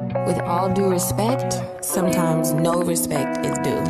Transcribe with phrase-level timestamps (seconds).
[0.00, 3.84] With all due respect, sometimes no respect is due.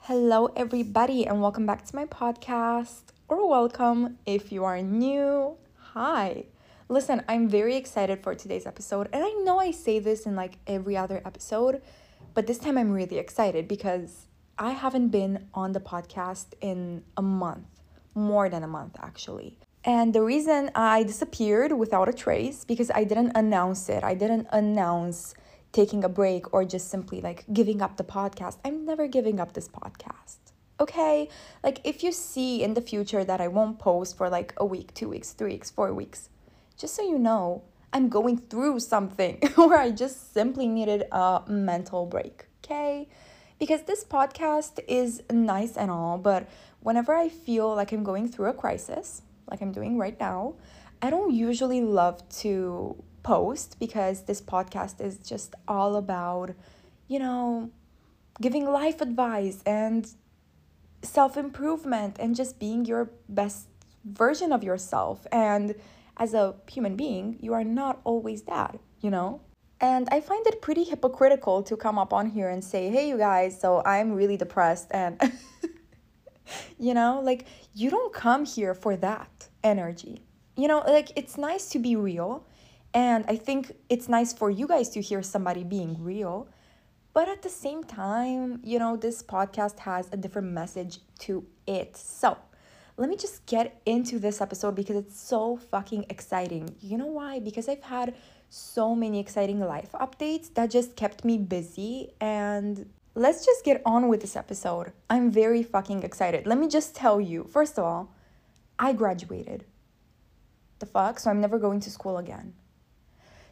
[0.00, 5.56] Hello, everybody, and welcome back to my podcast, or welcome if you are new.
[5.92, 6.46] Hi.
[6.88, 10.58] Listen, I'm very excited for today's episode, and I know I say this in like
[10.66, 11.80] every other episode,
[12.34, 14.26] but this time I'm really excited because
[14.58, 17.68] I haven't been on the podcast in a month,
[18.16, 19.56] more than a month actually.
[19.84, 24.02] And the reason I disappeared without a trace because I didn't announce it.
[24.02, 25.34] I didn't announce
[25.72, 28.56] taking a break or just simply like giving up the podcast.
[28.64, 30.38] I'm never giving up this podcast.
[30.80, 31.28] Okay?
[31.62, 34.94] Like if you see in the future that I won't post for like a week,
[34.94, 36.30] 2 weeks, 3 weeks, 4 weeks,
[36.78, 42.06] just so you know, I'm going through something where I just simply needed a mental
[42.06, 42.46] break.
[42.64, 43.06] Okay?
[43.58, 46.48] Because this podcast is nice and all, but
[46.80, 50.54] whenever I feel like I'm going through a crisis, like I'm doing right now,
[51.02, 56.50] I don't usually love to post because this podcast is just all about,
[57.08, 57.70] you know,
[58.40, 60.08] giving life advice and
[61.02, 63.68] self improvement and just being your best
[64.04, 65.26] version of yourself.
[65.32, 65.74] And
[66.16, 69.40] as a human being, you are not always that, you know?
[69.80, 73.18] And I find it pretty hypocritical to come up on here and say, hey, you
[73.18, 75.20] guys, so I'm really depressed and.
[76.78, 80.22] you know, like you don't come here for that energy.
[80.56, 82.46] You know, like it's nice to be real.
[82.92, 86.48] And I think it's nice for you guys to hear somebody being real.
[87.12, 91.96] But at the same time, you know, this podcast has a different message to it.
[91.96, 92.36] So
[92.96, 96.74] let me just get into this episode because it's so fucking exciting.
[96.80, 97.40] You know why?
[97.40, 98.14] Because I've had
[98.48, 104.08] so many exciting life updates that just kept me busy and let's just get on
[104.08, 104.92] with this episode.
[105.08, 106.46] I'm very fucking excited.
[106.46, 108.14] Let me just tell you first of all,
[108.78, 109.64] I graduated.
[110.80, 111.20] The fuck?
[111.20, 112.54] So I'm never going to school again.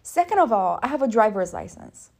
[0.03, 2.11] Second of all, I have a driver's license.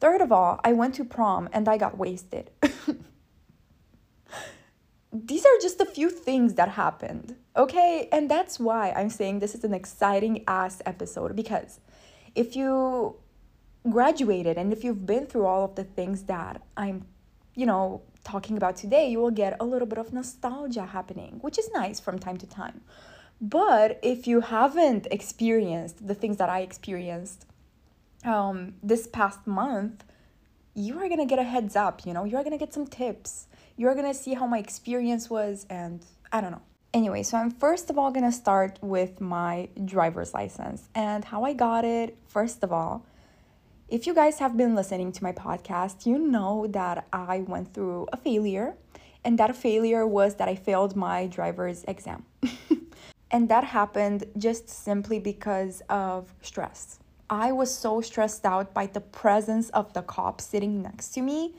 [0.00, 2.50] Third of all, I went to prom and I got wasted.
[5.12, 8.08] These are just a few things that happened, okay?
[8.10, 11.80] And that's why I'm saying this is an exciting ass episode because
[12.34, 13.16] if you
[13.88, 17.06] graduated and if you've been through all of the things that I'm,
[17.54, 21.58] you know, talking about today, you will get a little bit of nostalgia happening, which
[21.58, 22.80] is nice from time to time.
[23.40, 27.46] But if you haven't experienced the things that I experienced
[28.24, 30.04] um, this past month,
[30.74, 33.46] you are gonna get a heads up, you know, you are gonna get some tips.
[33.76, 36.62] You're gonna see how my experience was, and I don't know.
[36.92, 41.52] Anyway, so I'm first of all gonna start with my driver's license and how I
[41.52, 42.16] got it.
[42.26, 43.04] First of all,
[43.94, 48.08] if you guys have been listening to my podcast, you know that I went through
[48.12, 48.74] a failure,
[49.24, 52.24] and that failure was that I failed my driver's exam.
[53.30, 56.98] and that happened just simply because of stress.
[57.30, 61.54] I was so stressed out by the presence of the cop sitting next to me.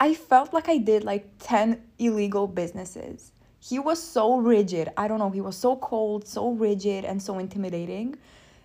[0.00, 3.30] I felt like I did like 10 illegal businesses.
[3.60, 4.88] He was so rigid.
[4.96, 8.16] I don't know, he was so cold, so rigid and so intimidating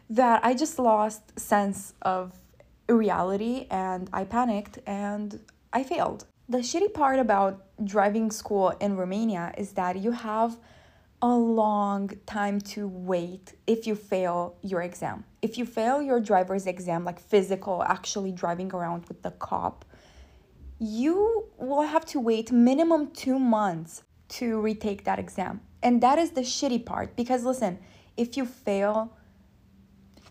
[0.09, 2.39] that I just lost sense of
[2.87, 5.39] reality and I panicked and
[5.71, 6.25] I failed.
[6.49, 10.57] The shitty part about driving school in Romania is that you have
[11.21, 15.23] a long time to wait if you fail your exam.
[15.41, 19.85] If you fail your driver's exam, like physical, actually driving around with the cop,
[20.79, 25.61] you will have to wait minimum two months to retake that exam.
[25.81, 27.79] And that is the shitty part because listen,
[28.17, 29.15] if you fail,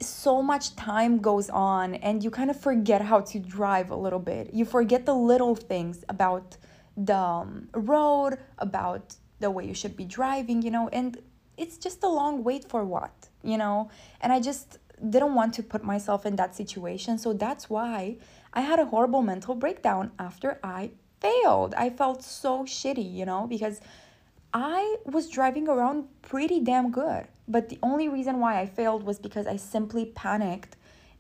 [0.07, 4.19] so much time goes on and you kind of forget how to drive a little
[4.19, 4.53] bit.
[4.53, 6.57] You forget the little things about
[6.97, 11.19] the um, road, about the way you should be driving, you know, and
[11.57, 13.91] it's just a long wait for what, you know?
[14.21, 14.79] And I just
[15.11, 17.19] didn't want to put myself in that situation.
[17.19, 18.19] So that's why
[18.53, 20.91] I had a horrible mental breakdown after I
[21.21, 21.75] failed.
[21.77, 23.81] I felt so shitty, you know, because
[24.55, 27.27] I was driving around pretty damn good.
[27.49, 30.77] But the only reason why I failed was because I simply panicked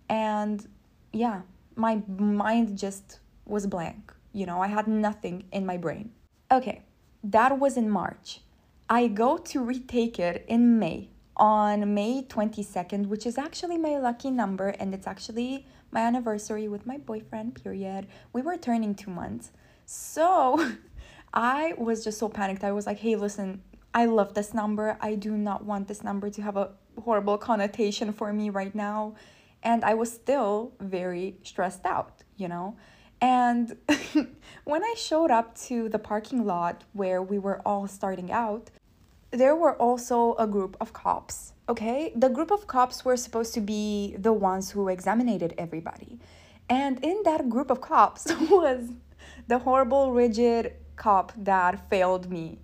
[0.09, 0.67] and
[1.13, 1.43] yeah,
[1.77, 4.13] my mind just was blank.
[4.33, 6.13] You know, I had nothing in my brain.
[6.51, 6.83] Okay,
[7.25, 8.41] that was in March.
[8.89, 14.31] I go to retake it in May on May 22nd, which is actually my lucky
[14.31, 18.07] number and it's actually my anniversary with my boyfriend, period.
[18.33, 19.51] We were turning two months.
[19.87, 20.73] So
[21.35, 22.65] I was just so panicked.
[22.65, 23.63] I was like, hey, listen,
[23.95, 24.97] I love this number.
[25.01, 26.71] I do not want this number to have a
[27.03, 29.15] horrible connotation for me right now.
[29.63, 32.77] And I was still very stressed out, you know?
[33.21, 33.77] And
[34.65, 38.71] when I showed up to the parking lot where we were all starting out,
[39.31, 42.13] there were also a group of cops, okay?
[42.17, 46.19] The group of cops were supposed to be the ones who examined everybody.
[46.69, 48.91] And in that group of cops was
[49.47, 52.59] the horrible, rigid cop that failed me.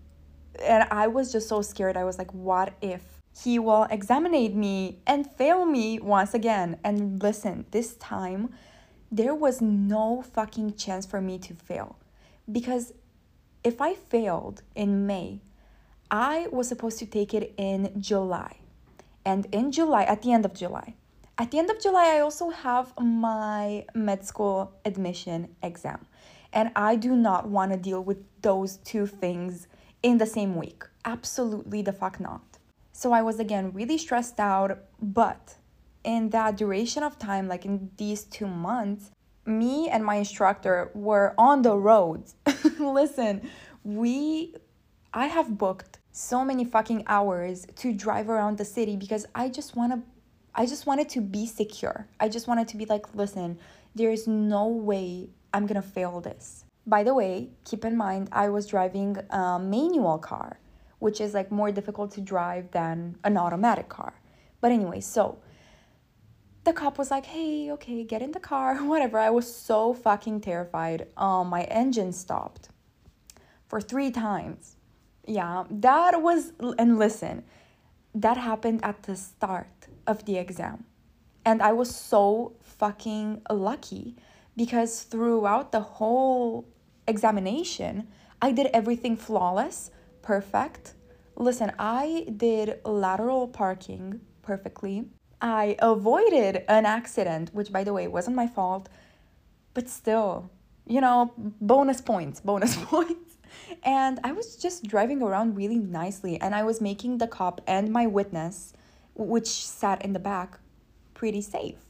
[0.62, 1.96] And I was just so scared.
[1.96, 3.02] I was like, what if
[3.42, 6.78] he will examine me and fail me once again?
[6.82, 8.50] And listen, this time
[9.10, 11.96] there was no fucking chance for me to fail.
[12.50, 12.92] Because
[13.64, 15.40] if I failed in May,
[16.10, 18.56] I was supposed to take it in July.
[19.24, 20.94] And in July, at the end of July,
[21.36, 26.06] at the end of July, I also have my med school admission exam.
[26.52, 29.68] And I do not want to deal with those two things
[30.02, 30.84] in the same week.
[31.04, 32.58] Absolutely the fuck not.
[32.92, 35.56] So I was again really stressed out, but
[36.04, 39.10] in that duration of time, like in these two months,
[39.44, 42.24] me and my instructor were on the road.
[42.78, 43.48] Listen,
[43.84, 44.54] we,
[45.12, 49.76] I have booked so many fucking hours to drive around the city because I just
[49.76, 50.02] want to
[50.54, 52.08] I just wanted to be secure.
[52.18, 53.60] I just wanted to be like, listen,
[53.94, 56.64] there is no way I'm gonna fail this.
[56.86, 60.58] By the way, keep in mind, I was driving a manual car,
[60.98, 64.14] which is like more difficult to drive than an automatic car.
[64.60, 65.38] But anyway, so
[66.64, 69.18] the cop was like, hey, okay, get in the car, whatever.
[69.18, 71.06] I was so fucking terrified.
[71.16, 72.70] Um, my engine stopped
[73.68, 74.76] for three times.
[75.26, 77.44] Yeah, that was, and listen,
[78.14, 80.84] that happened at the start of the exam.
[81.44, 84.16] And I was so fucking lucky
[84.58, 86.66] because throughout the whole
[87.06, 88.08] examination,
[88.42, 90.94] I did everything flawless, perfect.
[91.36, 95.04] Listen, I did lateral parking perfectly.
[95.40, 98.88] I avoided an accident, which by the way wasn't my fault,
[99.74, 100.50] but still,
[100.86, 103.36] you know, bonus points, bonus points.
[103.84, 107.92] And I was just driving around really nicely, and I was making the cop and
[107.92, 108.72] my witness
[109.14, 110.58] which sat in the back,
[111.14, 111.87] pretty safe.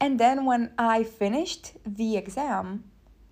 [0.00, 2.84] And then when I finished the exam,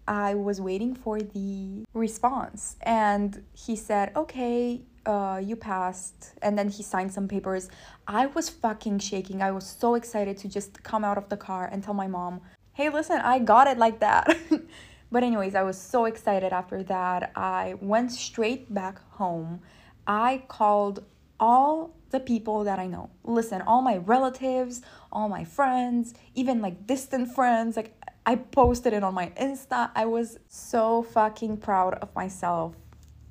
[0.06, 2.76] I was waiting for the response.
[2.82, 6.34] And he said, okay, uh, you passed.
[6.42, 7.68] And then he signed some papers.
[8.06, 9.42] I was fucking shaking.
[9.42, 12.40] I was so excited to just come out of the car and tell my mom,
[12.72, 14.36] hey, listen, I got it like that.
[15.10, 17.32] but, anyways, I was so excited after that.
[17.34, 19.60] I went straight back home.
[20.06, 21.04] I called
[21.40, 23.10] all the people that I know.
[23.24, 24.82] Listen, all my relatives,
[25.12, 27.94] all my friends, even like distant friends, like
[28.26, 29.90] I posted it on my Insta.
[29.94, 32.76] I was so fucking proud of myself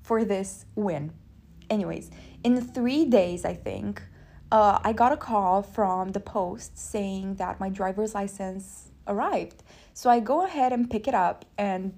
[0.02, 1.12] for this win.
[1.70, 2.10] Anyways,
[2.44, 4.02] in three days, I think,
[4.52, 9.64] uh, I got a call from the post saying that my driver's license arrived.
[9.94, 11.94] So I go ahead and pick it up, and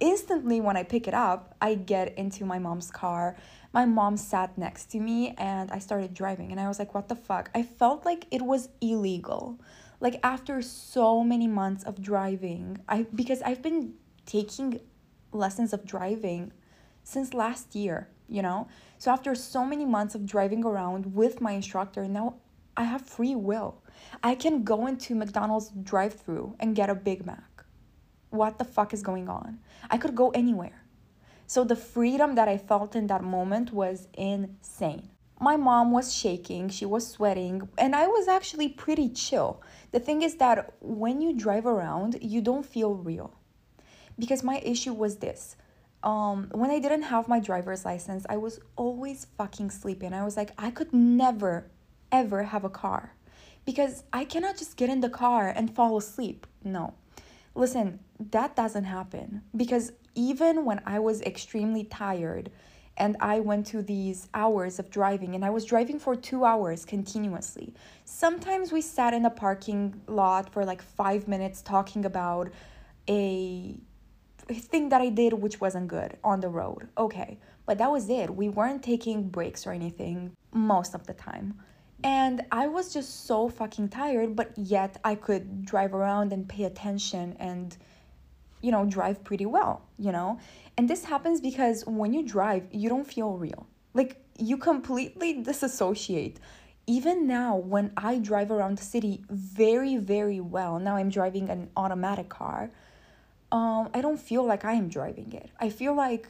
[0.00, 3.36] instantly when I pick it up, I get into my mom's car
[3.72, 7.08] my mom sat next to me and I started driving and I was like, what
[7.08, 7.50] the fuck?
[7.54, 9.58] I felt like it was illegal.
[10.00, 13.94] Like after so many months of driving, I because I've been
[14.26, 14.80] taking
[15.32, 16.52] lessons of driving
[17.02, 18.68] since last year, you know?
[18.98, 22.36] So after so many months of driving around with my instructor, now
[22.76, 23.82] I have free will.
[24.22, 27.64] I can go into McDonald's drive-through and get a Big Mac.
[28.30, 29.58] What the fuck is going on?
[29.90, 30.81] I could go anywhere.
[31.52, 35.10] So the freedom that I felt in that moment was insane.
[35.38, 39.60] My mom was shaking, she was sweating, and I was actually pretty chill.
[39.90, 43.34] The thing is that when you drive around, you don't feel real.
[44.18, 45.56] Because my issue was this.
[46.02, 50.14] Um, when I didn't have my driver's license, I was always fucking sleeping.
[50.14, 51.66] I was like, I could never,
[52.10, 53.12] ever have a car
[53.66, 56.46] because I cannot just get in the car and fall asleep.
[56.64, 56.94] No.
[57.54, 62.50] Listen, that doesn't happen because even when I was extremely tired
[62.96, 66.84] and I went to these hours of driving and I was driving for two hours
[66.84, 67.74] continuously.
[68.04, 72.50] Sometimes we sat in a parking lot for like five minutes talking about
[73.08, 73.76] a
[74.50, 76.88] thing that I did which wasn't good on the road.
[76.98, 78.34] Okay, but that was it.
[78.34, 81.54] We weren't taking breaks or anything most of the time.
[82.04, 86.64] And I was just so fucking tired, but yet I could drive around and pay
[86.64, 87.76] attention and
[88.62, 90.38] you know, drive pretty well, you know?
[90.78, 93.66] And this happens because when you drive, you don't feel real.
[93.92, 96.38] Like you completely disassociate.
[96.86, 101.70] Even now, when I drive around the city very, very well, now I'm driving an
[101.76, 102.70] automatic car,
[103.50, 105.50] um, I don't feel like I am driving it.
[105.60, 106.28] I feel like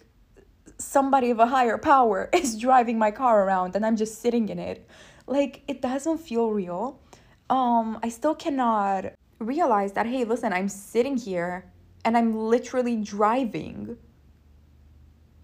[0.78, 4.58] somebody of a higher power is driving my car around and I'm just sitting in
[4.58, 4.88] it.
[5.32, 7.00] Like it doesn't feel real.
[7.48, 11.52] Um, I still cannot realize that, hey, listen, I'm sitting here
[12.04, 13.96] and I'm literally driving.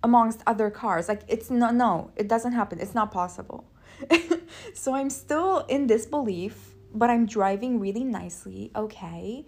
[0.02, 1.08] amongst other cars.
[1.08, 2.78] Like it's no no, it doesn't happen.
[2.80, 3.64] It's not possible.
[4.74, 8.70] so I'm still in disbelief, but I'm driving really nicely.
[8.76, 9.44] Okay.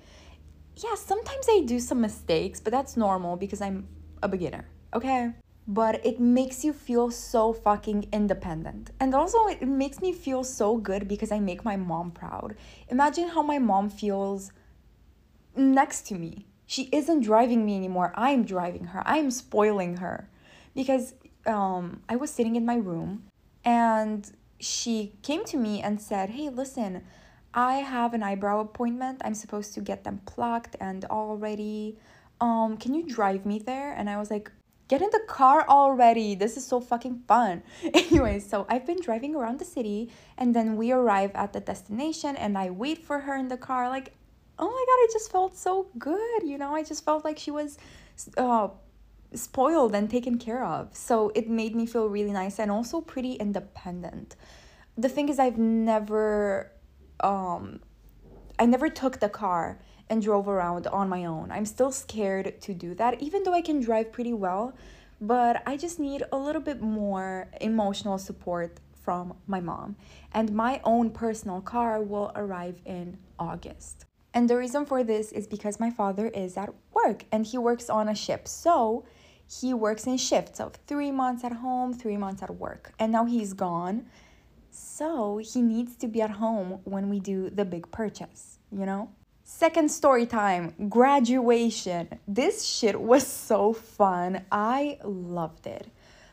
[0.77, 3.87] Yeah, sometimes I do some mistakes, but that's normal because I'm
[4.23, 4.67] a beginner.
[4.95, 5.33] Okay?
[5.69, 8.91] But it makes you feel so fucking independent.
[8.99, 12.57] And also, it makes me feel so good because I make my mom proud.
[12.89, 14.53] Imagine how my mom feels
[15.55, 16.47] next to me.
[16.67, 18.13] She isn't driving me anymore.
[18.17, 19.03] I'm driving her.
[19.05, 20.29] I'm spoiling her.
[20.75, 21.15] Because
[21.47, 23.25] um, I was sitting in my room
[23.65, 27.03] and she came to me and said, Hey, listen,
[27.53, 29.21] I have an eyebrow appointment.
[29.25, 31.99] I'm supposed to get them plucked and already.
[32.41, 33.93] Um, can you drive me there?
[33.93, 34.51] And I was like,
[34.91, 36.35] Get in the car already.
[36.35, 37.63] This is so fucking fun.
[37.95, 42.35] anyway, so I've been driving around the city and then we arrive at the destination
[42.35, 43.89] and I wait for her in the car.
[43.89, 44.15] Like,
[44.59, 46.43] oh my god, I just felt so good.
[46.43, 47.79] You know, I just felt like she was
[48.37, 48.71] uh,
[49.33, 50.97] spoiled and taken care of.
[50.97, 54.35] So it made me feel really nice and also pretty independent.
[54.99, 56.73] The thing is, I've never,
[57.21, 57.79] um,
[58.59, 59.79] I never took the car
[60.11, 61.51] and drove around on my own.
[61.51, 64.75] I'm still scared to do that, even though I can drive pretty well.
[65.21, 69.97] But I just need a little bit more emotional support from my mom.
[70.33, 74.07] And my own personal car will arrive in August.
[74.35, 77.89] And the reason for this is because my father is at work and he works
[77.91, 78.47] on a ship.
[78.49, 79.05] So
[79.49, 82.93] he works in shifts of three months at home, three months at work.
[82.99, 84.07] And now he's gone.
[84.71, 89.11] So he needs to be at home when we do the big purchase, you know?
[89.53, 92.09] Second story time graduation.
[92.29, 94.45] This shit was so fun.
[94.53, 95.89] I loved it.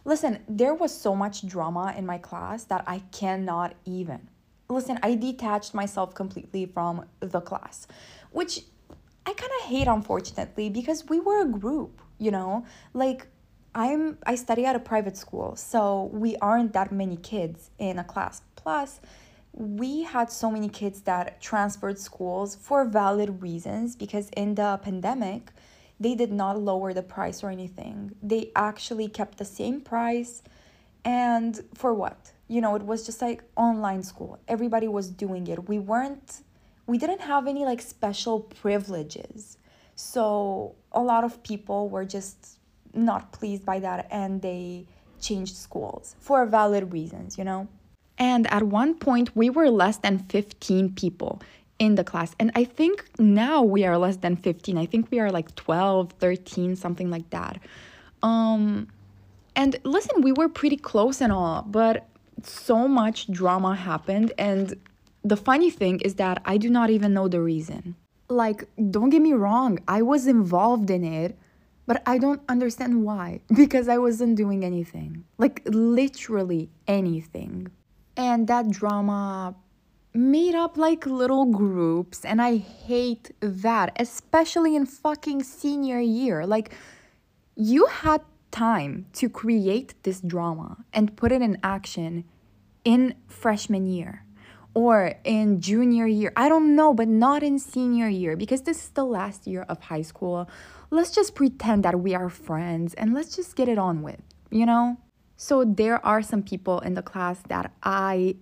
[0.05, 4.29] Listen, there was so much drama in my class that I cannot even.
[4.69, 7.87] Listen, I detached myself completely from the class,
[8.31, 8.61] which
[9.25, 13.27] I kind of hate, unfortunately, because we were a group you know like
[13.75, 18.03] i'm i study at a private school so we aren't that many kids in a
[18.03, 18.99] class plus
[19.57, 25.51] we had so many kids that transferred schools for valid reasons because in the pandemic
[25.99, 28.13] they did not lower the price or anything.
[28.21, 30.43] They actually kept the same price.
[31.03, 32.33] And for what?
[32.47, 34.37] You know it was just like online school.
[34.47, 35.67] Everybody was doing it.
[35.67, 36.43] We weren't
[36.85, 39.57] we didn't have any like special privileges.
[39.95, 42.59] So a lot of people were just
[42.93, 44.85] not pleased by that and they
[45.19, 47.67] changed schools for valid reasons, you know?
[48.17, 51.41] And at one point, we were less than 15 people
[51.79, 52.35] in the class.
[52.39, 54.77] And I think now we are less than 15.
[54.77, 57.59] I think we are like 12, 13, something like that.
[58.23, 58.87] Um,
[59.55, 62.07] and listen, we were pretty close and all, but
[62.41, 64.33] so much drama happened.
[64.37, 64.75] And
[65.23, 67.95] the funny thing is that I do not even know the reason
[68.29, 71.37] like don't get me wrong i was involved in it
[71.85, 77.67] but i don't understand why because i wasn't doing anything like literally anything
[78.17, 79.55] and that drama
[80.13, 86.73] made up like little groups and i hate that especially in fucking senior year like
[87.55, 88.21] you had
[88.51, 92.23] time to create this drama and put it in action
[92.83, 94.23] in freshman year
[94.73, 96.31] or in junior year.
[96.35, 99.81] I don't know, but not in senior year because this is the last year of
[99.81, 100.47] high school.
[100.91, 104.21] Let's just pretend that we are friends and let's just get it on with,
[104.51, 104.97] you know?
[105.37, 108.35] So there are some people in the class that I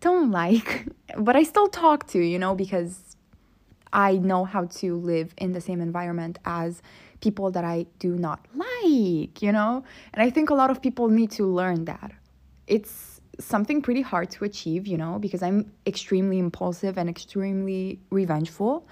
[0.00, 3.16] don't like, but I still talk to, you know, because
[3.92, 6.82] I know how to live in the same environment as
[7.20, 9.84] people that I do not like, you know?
[10.12, 12.12] And I think a lot of people need to learn that.
[12.66, 18.86] It's something pretty hard to achieve, you know, because I'm extremely impulsive and extremely revengeful.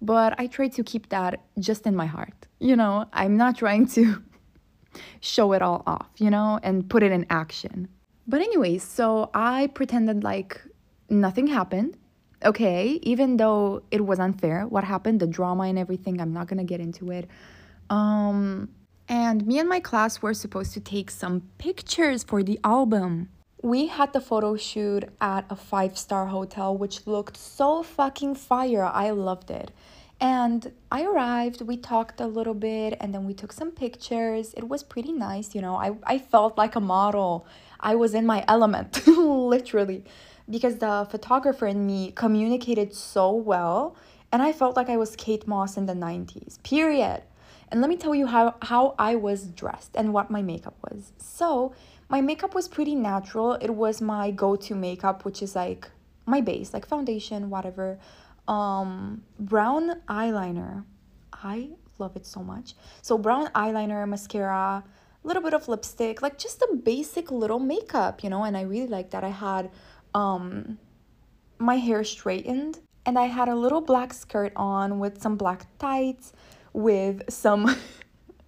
[0.00, 3.06] But I try to keep that just in my heart, you know.
[3.12, 4.22] I'm not trying to
[5.20, 7.88] show it all off, you know, and put it in action.
[8.26, 10.60] But, anyways, so I pretended like
[11.08, 11.96] nothing happened.
[12.44, 16.64] Okay, even though it was unfair, what happened, the drama and everything, I'm not gonna
[16.64, 17.28] get into it.
[17.88, 18.68] Um,
[19.08, 23.28] and me and my class were supposed to take some pictures for the album
[23.62, 28.84] we had the photo shoot at a five star hotel, which looked so fucking fire.
[28.84, 29.70] I loved it.
[30.22, 34.54] And I arrived, we talked a little bit, and then we took some pictures.
[34.56, 35.74] It was pretty nice, you know.
[35.74, 37.44] I, I felt like a model.
[37.80, 40.04] I was in my element, literally,
[40.48, 43.96] because the photographer and me communicated so well.
[44.30, 47.24] And I felt like I was Kate Moss in the 90s, period.
[47.72, 51.12] And let me tell you how, how I was dressed and what my makeup was.
[51.18, 51.74] So,
[52.08, 53.54] my makeup was pretty natural.
[53.54, 55.90] It was my go-to makeup, which is like
[56.26, 57.98] my base, like foundation, whatever.
[58.48, 60.84] Um, brown eyeliner.
[61.32, 62.74] I love it so much.
[63.00, 64.84] So brown eyeliner, mascara,
[65.22, 68.62] a little bit of lipstick, like just a basic little makeup, you know, and I
[68.62, 69.24] really like that.
[69.24, 69.70] I had
[70.14, 70.78] um
[71.58, 76.32] my hair straightened and I had a little black skirt on with some black tights
[76.72, 77.74] with some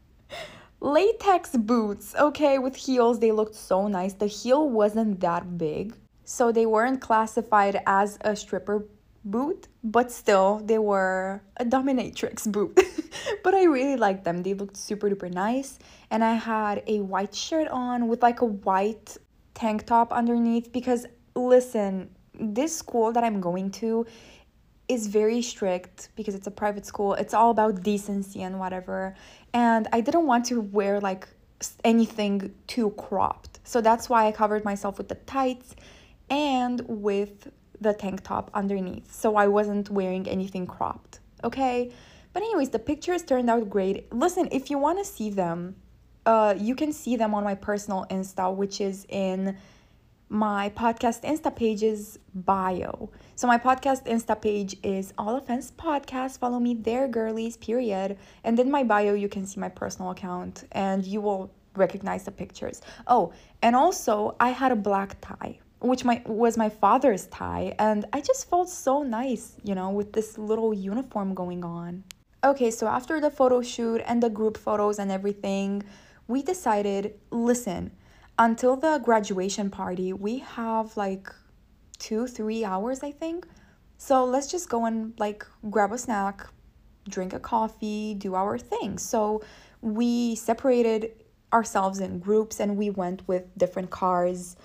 [0.80, 3.20] latex boots, okay, with heels.
[3.20, 4.14] They looked so nice.
[4.14, 8.86] The heel wasn't that big, so they weren't classified as a stripper
[9.24, 12.78] boot, but still they were a dominatrix boot.
[13.42, 14.42] but I really liked them.
[14.42, 15.78] They looked super duper nice.
[16.10, 19.16] And I had a white shirt on with like a white
[19.54, 24.06] tank top underneath because listen, this school that I'm going to
[24.88, 27.14] is very strict because it's a private school.
[27.14, 29.14] It's all about decency and whatever.
[29.52, 31.26] And I didn't want to wear like
[31.84, 33.60] anything too cropped.
[33.64, 35.74] So that's why I covered myself with the tights
[36.28, 37.48] and with
[37.84, 39.12] the tank top underneath.
[39.12, 41.20] So I wasn't wearing anything cropped.
[41.42, 41.92] Okay?
[42.32, 44.12] But anyways, the pictures turned out great.
[44.12, 45.76] Listen, if you want to see them,
[46.26, 49.56] uh you can see them on my personal Insta, which is in
[50.28, 53.10] my podcast Insta page's bio.
[53.36, 56.38] So my podcast Insta page is All Offense Podcast.
[56.38, 58.16] Follow me there, girlies, period.
[58.42, 62.30] And in my bio, you can see my personal account and you will recognize the
[62.32, 62.80] pictures.
[63.06, 68.06] Oh, and also I had a black tie, which my was my father's tie, and
[68.12, 72.04] I just felt so nice, you know, with this little uniform going on.
[72.42, 75.82] Okay, so after the photo shoot and the group photos and everything,
[76.26, 77.90] we decided, listen,
[78.38, 81.28] until the graduation party, we have like
[81.98, 83.46] two, three hours, I think.
[83.96, 86.46] So let's just go and like grab a snack,
[87.08, 88.98] drink a coffee, do our thing.
[88.98, 89.42] So
[89.80, 91.12] we separated
[91.52, 94.56] ourselves in groups and we went with different cars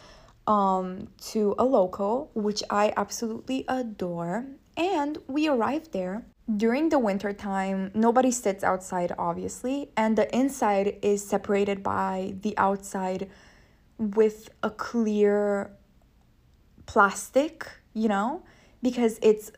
[0.49, 4.47] um, to a local, which I absolutely adore.
[4.75, 6.25] And we arrived there.
[6.57, 12.57] During the winter time, nobody sits outside, obviously, and the inside is separated by the
[12.57, 13.29] outside
[13.99, 15.71] with a clear
[16.87, 18.41] plastic, you know,
[18.81, 19.51] because it's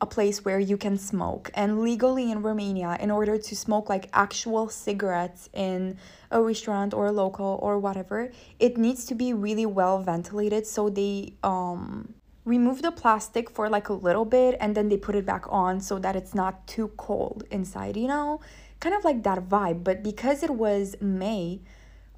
[0.00, 1.50] a place where you can smoke.
[1.54, 5.96] And legally in Romania, in order to smoke like actual cigarettes in
[6.30, 10.66] a restaurant or a local or whatever, it needs to be really well ventilated.
[10.66, 15.14] So they um remove the plastic for like a little bit and then they put
[15.14, 18.40] it back on so that it's not too cold inside, you know?
[18.80, 19.84] Kind of like that vibe.
[19.84, 21.60] But because it was May,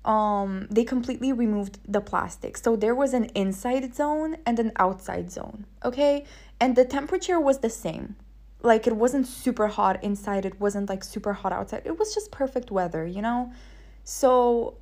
[0.04, 5.30] um they completely removed the plastic so there was an inside zone and an outside
[5.30, 6.24] zone okay
[6.60, 8.16] and the temperature was the same.
[8.62, 10.44] Like it wasn't super hot inside.
[10.44, 11.82] It wasn't like super hot outside.
[11.86, 13.52] It was just perfect weather you know?
[14.04, 14.74] So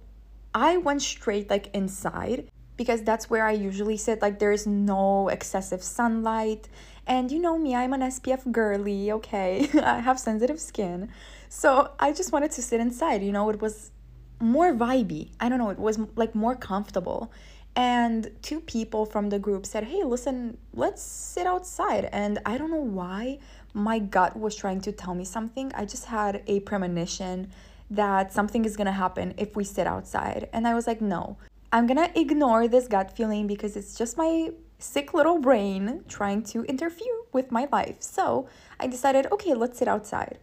[0.55, 4.21] i went straight like inside because that's where i usually sit.
[4.21, 6.69] Like there's no excessive sunlight.
[7.07, 9.69] And you know me i'm an spf girly okay?
[9.83, 11.11] I have sensitive skin.
[11.49, 13.49] So i just wanted to sit inside you know?
[13.51, 13.93] It was
[14.41, 15.31] more vibey.
[15.41, 17.33] I don't know, it was like more comfortable.
[17.77, 22.09] And two people from the group said, Hey, listen, let's sit outside.
[22.13, 23.39] And I don't know why
[23.75, 25.73] my gut was trying to tell me something.
[25.75, 27.51] I just had a premonition
[27.91, 30.49] that something is gonna happen if we sit outside.
[30.53, 31.37] And I was like, No,
[31.73, 36.63] I'm gonna ignore this gut feeling because it's just my sick little brain trying to
[36.65, 37.97] interfere with my life.
[38.01, 38.49] So
[38.81, 40.39] I decided, okay, let's sit outside.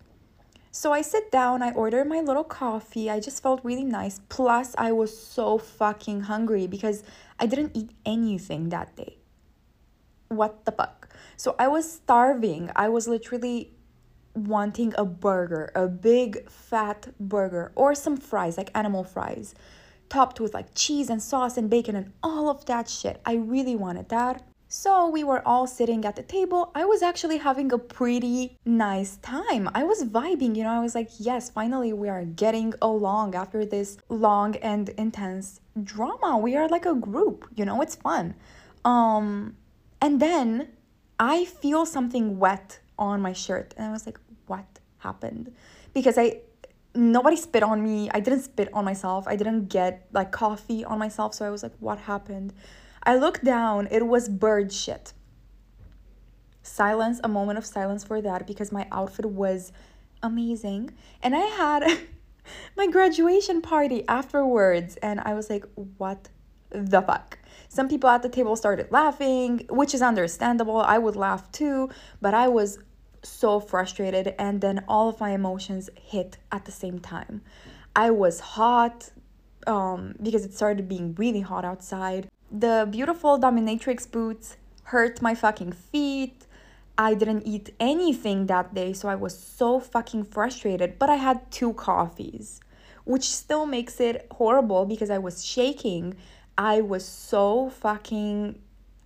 [0.75, 3.09] So I sit down, I order my little coffee.
[3.09, 4.19] I just felt really nice.
[4.27, 7.01] Plus, I was so fucking hungry because
[7.39, 9.15] I didn't eat anything that day.
[10.27, 11.07] What the fuck?
[11.37, 12.71] So I was starving.
[12.75, 13.71] I was literally
[14.33, 19.55] wanting a burger, a big fat burger, or some fries, like animal fries,
[20.09, 23.21] topped with like cheese and sauce and bacon and all of that shit.
[23.25, 24.43] I really wanted that.
[24.67, 26.71] So we were all sitting at the table.
[26.73, 29.69] I was actually having a pretty nice time.
[29.75, 33.63] I was vibing, you know, I was like, yes, finally we are getting along after
[33.65, 36.37] this long and intense drama.
[36.37, 38.35] We are like a group, you know, it's fun.
[38.83, 39.55] Um
[40.01, 40.69] and then
[41.19, 44.65] I feel something wet on my shirt and I was like, what
[44.97, 45.53] happened?
[45.93, 46.41] Because I
[46.95, 48.09] nobody spit on me.
[48.11, 49.27] I didn't spit on myself.
[49.27, 52.53] I didn't get like coffee on myself, so I was like, what happened?
[53.05, 55.13] I looked down, it was bird shit.
[56.63, 59.71] Silence, a moment of silence for that because my outfit was
[60.23, 60.91] amazing.
[61.21, 61.99] And I had
[62.77, 65.65] my graduation party afterwards, and I was like,
[65.97, 66.29] what
[66.69, 67.37] the fuck?
[67.69, 70.81] Some people at the table started laughing, which is understandable.
[70.81, 71.89] I would laugh too,
[72.21, 72.79] but I was
[73.21, 77.41] so frustrated, and then all of my emotions hit at the same time.
[77.95, 79.11] I was hot
[79.67, 82.29] um, because it started being really hot outside.
[82.57, 86.45] The beautiful dominatrix boots hurt my fucking feet.
[86.97, 90.97] I didn't eat anything that day, so I was so fucking frustrated.
[90.97, 92.61] But I had two coffees,
[93.03, 96.15] which still makes it horrible because I was shaking.
[96.57, 98.57] I was so fucking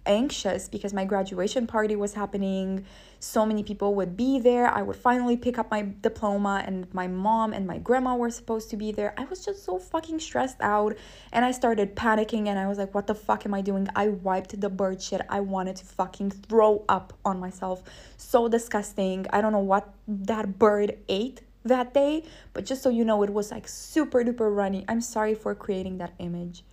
[0.10, 2.86] anxious because my graduation party was happening.
[3.22, 4.68] So many people would be there.
[4.68, 8.70] I would finally pick up my diploma, and my mom and my grandma were supposed
[8.72, 9.14] to be there.
[9.18, 10.98] I was just so fucking stressed out,
[11.32, 12.48] and I started panicking.
[12.48, 15.22] And I was like, "What the fuck am I doing?" I wiped the bird shit.
[15.30, 17.84] I wanted to fucking throw up on myself.
[18.18, 19.26] So disgusting.
[19.32, 23.32] I don't know what that bird ate that day, but just so you know, it
[23.32, 24.86] was like super duper runny.
[24.88, 26.64] I'm sorry for creating that image,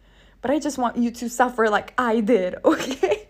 [0.43, 3.26] but I just want you to suffer like I did, okay?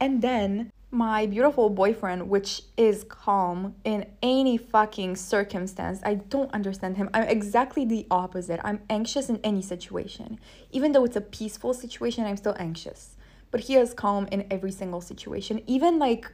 [0.00, 6.00] And then my beautiful boyfriend, which is calm in any fucking circumstance.
[6.04, 7.08] I don't understand him.
[7.14, 8.58] I'm exactly the opposite.
[8.64, 10.40] I'm anxious in any situation.
[10.72, 13.16] Even though it's a peaceful situation, I'm still anxious.
[13.52, 16.30] But he is calm in every single situation, even like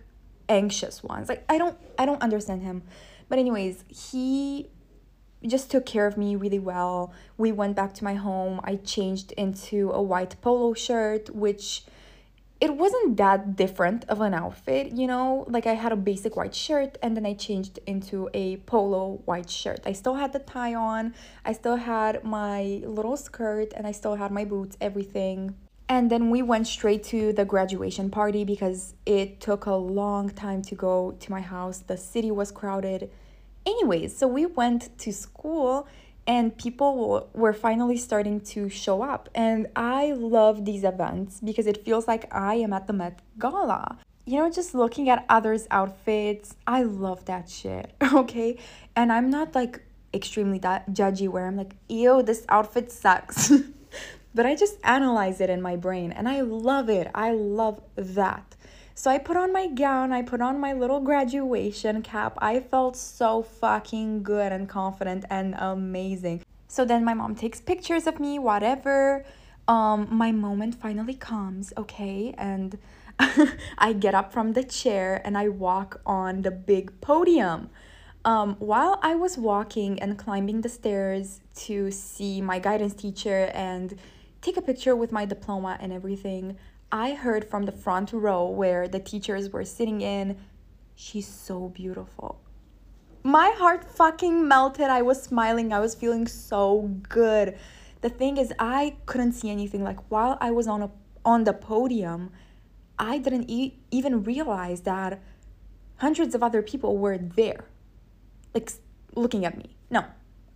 [0.48, 1.28] anxious ones.
[1.28, 2.82] Like I don't I don't understand him.
[3.28, 4.70] But anyways, he
[5.46, 7.12] just took care of me really well.
[7.36, 8.60] We went back to my home.
[8.64, 11.84] I changed into a white polo shirt, which
[12.58, 15.44] it wasn't that different of an outfit, you know?
[15.48, 19.50] Like I had a basic white shirt and then I changed into a polo white
[19.50, 19.80] shirt.
[19.84, 21.14] I still had the tie on,
[21.44, 25.54] I still had my little skirt, and I still had my boots, everything.
[25.88, 30.62] And then we went straight to the graduation party because it took a long time
[30.62, 31.78] to go to my house.
[31.78, 33.10] The city was crowded.
[33.64, 35.86] Anyways, so we went to school
[36.26, 39.28] and people were finally starting to show up.
[39.34, 43.98] And I love these events because it feels like I am at the Met Gala.
[44.24, 48.58] You know, just looking at others' outfits, I love that shit, okay?
[48.96, 53.52] And I'm not like extremely that judgy where I'm like, ew, this outfit sucks.
[54.34, 57.08] but I just analyze it in my brain and I love it.
[57.14, 58.55] I love that.
[58.98, 62.32] So I put on my gown, I put on my little graduation cap.
[62.38, 66.42] I felt so fucking good and confident and amazing.
[66.66, 69.26] So then my mom takes pictures of me, whatever.
[69.68, 72.34] Um, my moment finally comes, okay?
[72.38, 72.78] And
[73.78, 77.68] I get up from the chair and I walk on the big podium.
[78.24, 83.98] Um, while I was walking and climbing the stairs to see my guidance teacher and
[84.40, 86.56] take a picture with my diploma and everything,
[86.90, 90.38] I heard from the front row where the teachers were sitting in,
[90.94, 92.40] she's so beautiful.
[93.22, 94.86] My heart fucking melted.
[94.86, 95.72] I was smiling.
[95.72, 97.58] I was feeling so good.
[98.00, 99.82] The thing is, I couldn't see anything.
[99.82, 100.90] Like while I was on a
[101.24, 102.30] on the podium,
[102.98, 105.20] I didn't e- even realize that
[105.96, 107.64] hundreds of other people were there,
[108.54, 108.70] like
[109.16, 109.76] looking at me.
[109.90, 110.04] No,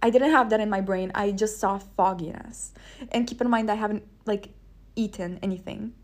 [0.00, 1.10] I didn't have that in my brain.
[1.14, 2.72] I just saw fogginess.
[3.10, 4.50] And keep in mind, I haven't like
[4.96, 5.94] eaten anything.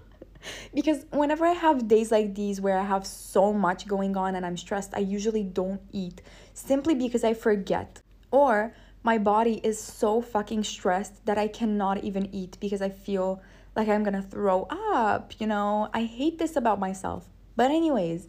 [0.74, 4.44] because whenever I have days like these where I have so much going on and
[4.44, 6.22] I'm stressed, I usually don't eat
[6.54, 8.00] simply because I forget.
[8.30, 13.42] Or my body is so fucking stressed that I cannot even eat because I feel
[13.76, 15.88] like I'm gonna throw up, you know?
[15.94, 17.26] I hate this about myself.
[17.56, 18.26] But, anyways,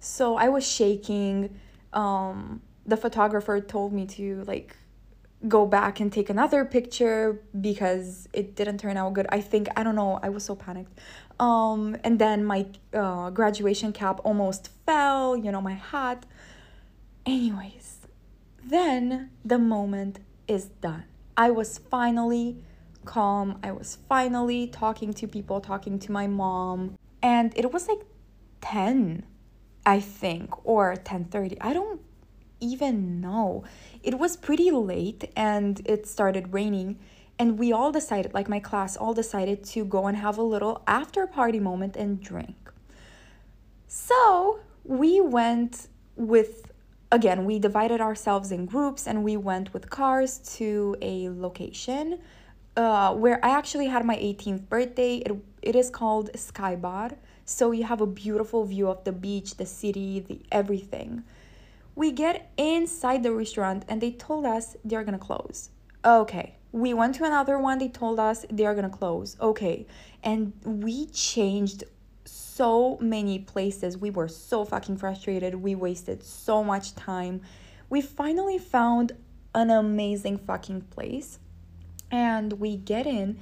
[0.00, 1.58] so I was shaking.
[1.92, 4.76] Um, the photographer told me to like
[5.46, 9.26] go back and take another picture because it didn't turn out good.
[9.30, 10.98] I think I don't know, I was so panicked.
[11.38, 16.26] Um and then my uh, graduation cap almost fell, you know, my hat.
[17.24, 18.06] Anyways,
[18.64, 21.04] then the moment is done.
[21.36, 22.64] I was finally
[23.04, 23.58] calm.
[23.62, 28.00] I was finally talking to people, talking to my mom, and it was like
[28.60, 29.24] 10
[29.88, 31.56] I think or 10:30.
[31.62, 32.00] I don't
[32.60, 33.64] even know.
[34.02, 36.98] It was pretty late and it started raining.
[37.38, 40.82] And we all decided, like my class, all decided to go and have a little
[40.86, 42.72] after party moment and drink.
[43.86, 46.72] So we went with,
[47.12, 52.18] again, we divided ourselves in groups and we went with cars to a location
[52.76, 55.16] uh, where I actually had my 18th birthday.
[55.16, 57.16] It, it is called Skybar.
[57.44, 61.24] So you have a beautiful view of the beach, the city, the everything.
[61.98, 65.70] We get inside the restaurant and they told us they're gonna close.
[66.04, 66.54] Okay.
[66.70, 69.36] We went to another one, they told us they're gonna close.
[69.40, 69.84] Okay.
[70.22, 71.82] And we changed
[72.24, 73.98] so many places.
[73.98, 75.56] We were so fucking frustrated.
[75.56, 77.40] We wasted so much time.
[77.90, 79.10] We finally found
[79.52, 81.40] an amazing fucking place.
[82.12, 83.40] And we get in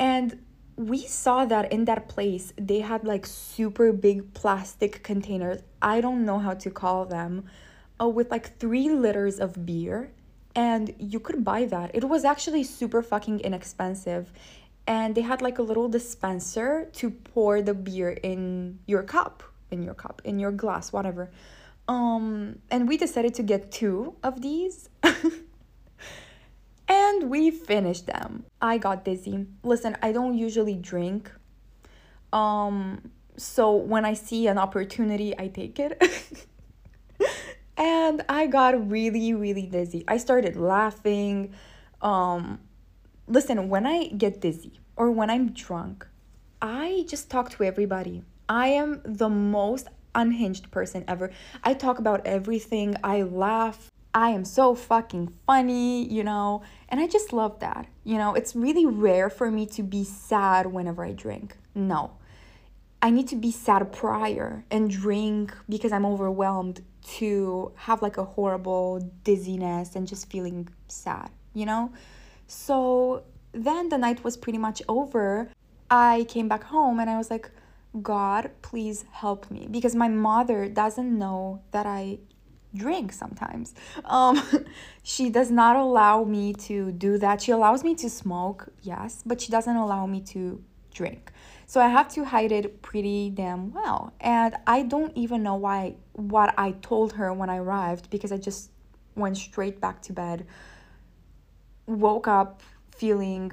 [0.00, 0.40] and
[0.74, 5.62] we saw that in that place they had like super big plastic containers.
[5.80, 7.44] I don't know how to call them
[8.00, 10.10] uh, with like three liters of beer
[10.54, 11.90] and you could buy that.
[11.94, 14.32] It was actually super fucking inexpensive.
[14.86, 19.82] And they had like a little dispenser to pour the beer in your cup, in
[19.82, 21.30] your cup, in your glass, whatever.
[21.88, 24.90] Um, and we decided to get two of these.
[26.88, 28.44] and we finished them.
[28.60, 29.46] I got dizzy.
[29.62, 31.30] Listen, I don't usually drink.
[32.32, 36.00] Um so when I see an opportunity, I take it.
[37.76, 40.04] and I got really really dizzy.
[40.08, 41.54] I started laughing.
[42.02, 42.60] Um
[43.26, 46.06] listen, when I get dizzy or when I'm drunk,
[46.60, 48.22] I just talk to everybody.
[48.48, 51.30] I am the most unhinged person ever.
[51.62, 52.96] I talk about everything.
[53.02, 53.90] I laugh.
[54.14, 57.88] I am so fucking funny, you know, and I just love that.
[58.04, 61.56] You know, it's really rare for me to be sad whenever I drink.
[61.74, 62.12] No.
[63.02, 68.24] I need to be sad prior and drink because I'm overwhelmed to have like a
[68.24, 71.92] horrible dizziness and just feeling sad, you know?
[72.46, 75.50] So then the night was pretty much over.
[75.90, 77.50] I came back home and I was like,
[78.02, 82.18] God, please help me because my mother doesn't know that I
[82.74, 83.74] drink sometimes.
[84.04, 84.42] Um,
[85.02, 87.40] she does not allow me to do that.
[87.42, 90.62] She allows me to smoke, yes, but she doesn't allow me to
[90.92, 91.32] drink.
[91.66, 94.12] So I have to hide it pretty damn well.
[94.20, 98.38] And I don't even know why what I told her when I arrived because I
[98.38, 98.70] just
[99.14, 100.46] went straight back to bed.
[101.86, 102.62] Woke up
[102.96, 103.52] feeling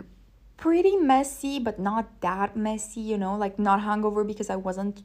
[0.58, 5.04] pretty messy, but not that messy, you know, like not hungover because I wasn't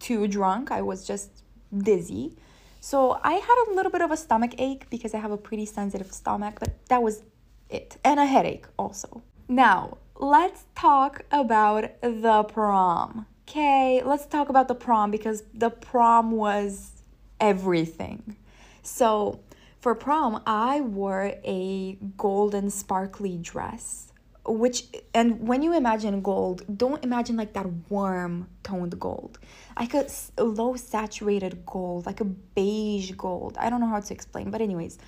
[0.00, 0.70] too drunk.
[0.70, 1.44] I was just
[1.76, 2.36] dizzy.
[2.80, 5.66] So I had a little bit of a stomach ache because I have a pretty
[5.66, 7.22] sensitive stomach, but that was
[7.70, 7.96] it.
[8.04, 9.22] And a headache also.
[9.48, 13.26] Now, let's talk about the prom.
[13.48, 17.02] Okay, let's talk about the prom because the prom was
[17.40, 18.36] everything.
[18.82, 19.40] So,
[19.80, 24.12] for prom, I wore a golden sparkly dress
[24.44, 29.38] which and when you imagine gold don't imagine like that warm toned gold.
[29.78, 30.06] Like a
[30.42, 33.56] low saturated gold like a beige gold.
[33.58, 34.98] I don't know how to explain but anyways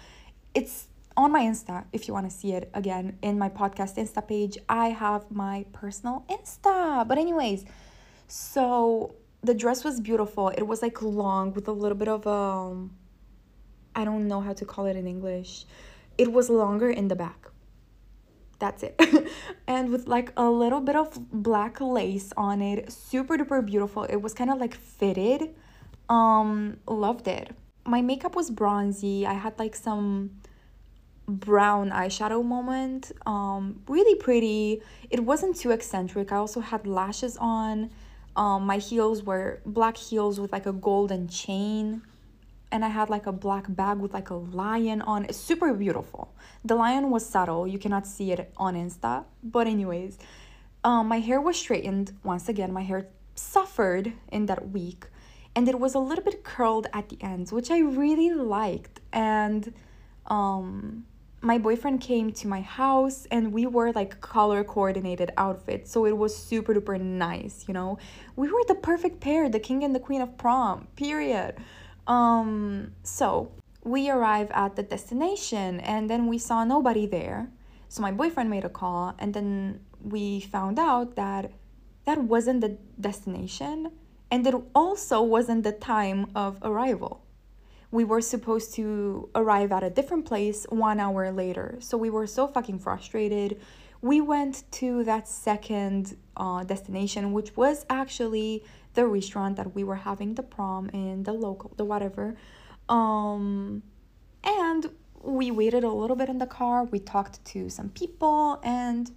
[0.54, 4.26] it's on my insta if you want to see it again in my podcast insta
[4.26, 4.56] page.
[4.68, 7.06] I have my personal insta.
[7.06, 7.64] But anyways
[8.28, 10.48] so the dress was beautiful.
[10.48, 12.92] It was like long with a little bit of um
[13.94, 15.66] i don't know how to call it in english.
[16.16, 17.48] It was longer in the back.
[18.58, 19.00] That's it.
[19.66, 22.92] And with like a little bit of black lace on it.
[22.92, 24.04] Super duper beautiful.
[24.04, 25.54] It was kind of like fitted.
[26.08, 27.54] Um loved it.
[27.86, 29.26] My makeup was bronzy.
[29.26, 30.30] I had like some
[31.26, 33.12] brown eyeshadow moment.
[33.26, 34.82] Um really pretty.
[35.10, 36.32] It wasn't too eccentric.
[36.32, 37.90] I also had lashes on
[38.36, 42.02] um my heels were black heels with like a golden chain
[42.74, 45.36] and I had like a black bag with like a lion on it.
[45.36, 46.34] Super beautiful.
[46.64, 47.68] The lion was subtle.
[47.68, 49.26] You cannot see it on Insta.
[49.44, 50.18] But anyways,
[50.82, 52.10] um, my hair was straightened.
[52.24, 55.06] Once again, my hair suffered in that week.
[55.54, 58.98] And it was a little bit curled at the ends, which I really liked.
[59.12, 59.72] And
[60.26, 61.06] um,
[61.44, 65.90] my boyfriend came to my house and we wore like color coordinated outfits.
[65.90, 67.98] So it was super duper nice, you know?
[68.34, 71.56] We were the perfect pair, the king and the queen of prom, period.
[72.06, 73.52] Um, so
[73.84, 77.50] we arrive at the destination and then we saw nobody there.
[77.88, 81.52] So my boyfriend made a call and then we found out that
[82.06, 83.92] that wasn't the destination
[84.30, 87.23] and it also wasn't the time of arrival.
[87.94, 91.76] We were supposed to arrive at a different place one hour later.
[91.78, 93.60] So we were so fucking frustrated.
[94.02, 100.00] We went to that second uh, destination, which was actually the restaurant that we were
[100.10, 102.34] having the prom in, the local, the whatever.
[102.88, 103.84] Um,
[104.42, 104.90] and
[105.22, 106.82] we waited a little bit in the car.
[106.82, 109.08] We talked to some people and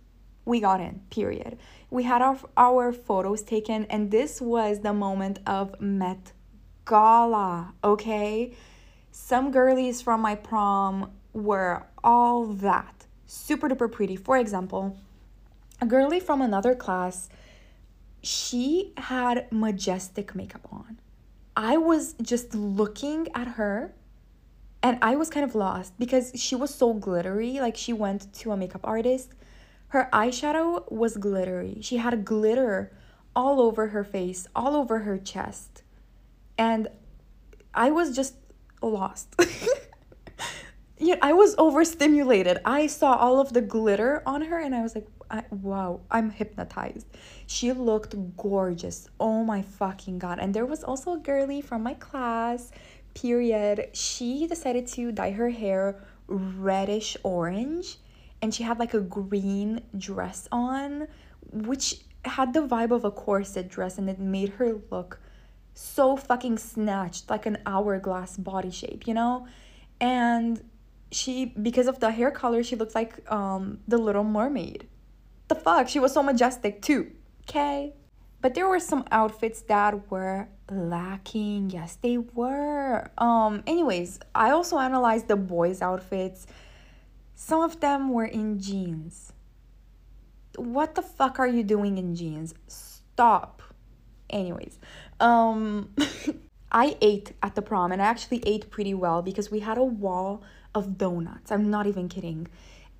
[0.46, 1.58] we got in, period.
[1.90, 6.34] We had our, our photos taken, and this was the moment of Met
[6.88, 8.54] Gala, okay?
[9.12, 14.16] Some girlies from my prom were all that super duper pretty.
[14.16, 14.98] For example,
[15.82, 17.30] a girlie from another class
[18.24, 21.00] she had majestic makeup on.
[21.56, 23.94] I was just looking at her
[24.82, 27.60] and I was kind of lost because she was so glittery.
[27.60, 29.34] Like she went to a makeup artist.
[29.90, 31.80] Her eyeshadow was glittery.
[31.82, 32.92] She had glitter
[33.36, 35.84] all over her face, all over her chest.
[36.58, 36.88] And
[37.74, 38.36] I was just
[38.82, 39.36] lost.
[40.98, 42.60] yeah, I was overstimulated.
[42.66, 46.30] I saw all of the glitter on her and I was like, I, wow, I'm
[46.30, 47.06] hypnotized.
[47.46, 49.10] She looked gorgeous.
[49.20, 50.40] Oh my fucking god.
[50.40, 52.72] And there was also a girly from my class,
[53.14, 53.90] period.
[53.94, 57.98] She decided to dye her hair reddish orange
[58.42, 61.08] and she had like a green dress on,
[61.52, 65.20] which had the vibe of a corset dress and it made her look
[65.78, 69.48] so fucking snatched, like an hourglass body shape, you know?
[70.02, 70.64] And
[71.12, 74.88] she because of the hair color she looks like um the little mermaid.
[75.48, 75.88] The fuck?
[75.88, 77.12] She was so majestic too
[77.44, 77.94] okay?
[78.42, 81.70] But there were some outfits that were lacking.
[81.70, 83.10] Yes they were.
[83.18, 86.48] Um anyways i also analyzed the boys outfits.
[87.36, 89.32] Some of them were in jeans.
[90.56, 92.56] What the fuck are you doing in jeans?
[92.68, 93.62] Stop.
[94.30, 94.80] Anyways
[95.20, 95.90] um
[96.72, 99.84] i ate at the prom and i actually ate pretty well because we had a
[99.84, 100.44] wall
[100.76, 102.48] of donuts i'm not even kidding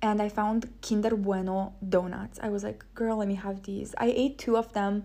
[0.00, 4.06] and i found kinder bueno donuts i was like girl let me have these i
[4.06, 5.04] ate two of them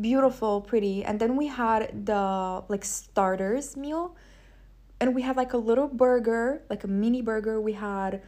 [0.00, 1.04] beautiful, pretty.
[1.04, 4.16] And then we had the like starters meal.
[5.00, 7.60] And we had like a little burger, like a mini burger.
[7.60, 8.22] We had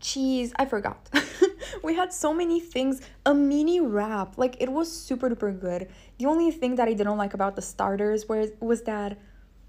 [0.00, 1.08] cheese, I forgot.
[1.82, 4.38] we had so many things, a mini wrap.
[4.38, 5.88] Like it was super duper good.
[6.18, 9.18] The only thing that I didn't like about the starters was was that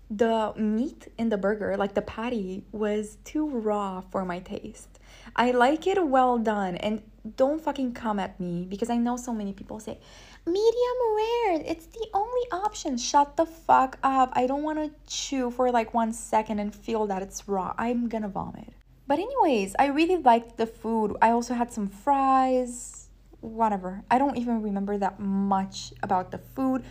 [0.10, 5.00] the meat in the burger, like the patty, was too raw for my taste.
[5.36, 7.02] I like it well done and
[7.36, 10.00] don't fucking come at me because I know so many people say,
[10.46, 11.62] medium rare.
[11.66, 12.98] It's the only option.
[12.98, 14.32] Shut the fuck up.
[14.34, 17.74] I don't want to chew for like one second and feel that it's raw.
[17.78, 18.74] I'm gonna vomit.
[19.08, 21.16] But, anyways, I really liked the food.
[21.22, 24.04] I also had some fries, whatever.
[24.12, 26.84] I don't even remember that much about the food.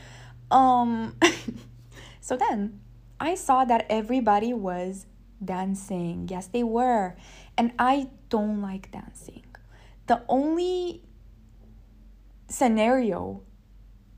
[0.51, 1.17] Um,
[2.21, 2.81] so then
[3.21, 5.07] I saw that everybody was
[5.45, 6.29] dancing.
[6.31, 7.17] Yes, they were.
[7.59, 9.45] And I don't like dancing.
[10.07, 11.03] The only
[12.49, 13.43] scenario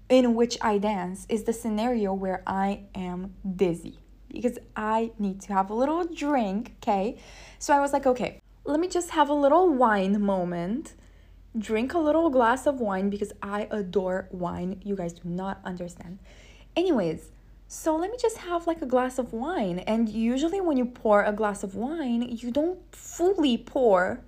[0.09, 5.53] in which I dance is the scenario where I am dizzy because I need to
[5.53, 7.19] have a little drink, okay?
[7.59, 10.95] So I was like, okay, let me just have a little wine moment,
[11.59, 14.81] drink a little glass of wine because I adore wine.
[14.85, 16.19] You guys do not understand.
[16.77, 17.31] Anyways,
[17.67, 19.79] so let me just have like a glass of wine.
[19.81, 24.21] And usually, when you pour a glass of wine, you don't fully pour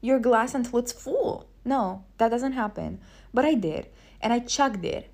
[0.00, 1.48] your glass until it's full.
[1.64, 3.00] No, that doesn't happen.
[3.34, 3.88] But I did,
[4.20, 5.10] and I chugged it.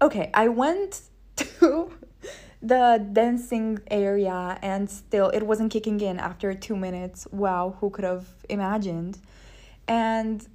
[0.00, 1.02] Okay, I went
[1.36, 1.91] to
[2.62, 7.26] the dancing area, and still it wasn't kicking in after two minutes.
[7.32, 9.18] Wow, who could have imagined?
[9.88, 10.46] And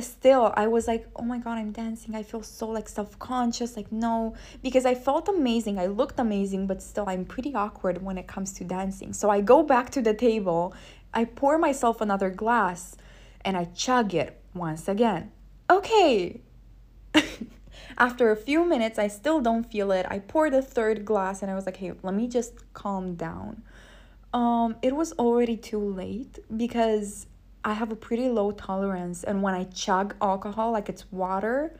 [0.00, 2.14] still i was like oh my god i'm dancing.
[2.14, 5.78] I feel so like self-conscious like no because i felt amazing.
[5.78, 9.12] I looked amazing but still i'm pretty awkward when it comes to dancing.
[9.12, 10.74] So i go back to the table
[11.12, 12.96] i pour myself another glass
[13.44, 15.30] and i chug it once again.
[15.68, 16.40] Okay
[18.06, 21.50] after a few minutes i still don't feel it i pour the third glass and
[21.50, 23.62] i was like hey let me just calm down
[24.34, 27.26] um it was already too late because
[27.64, 31.78] I have a pretty low tolerance, and when I chug alcohol like it's water,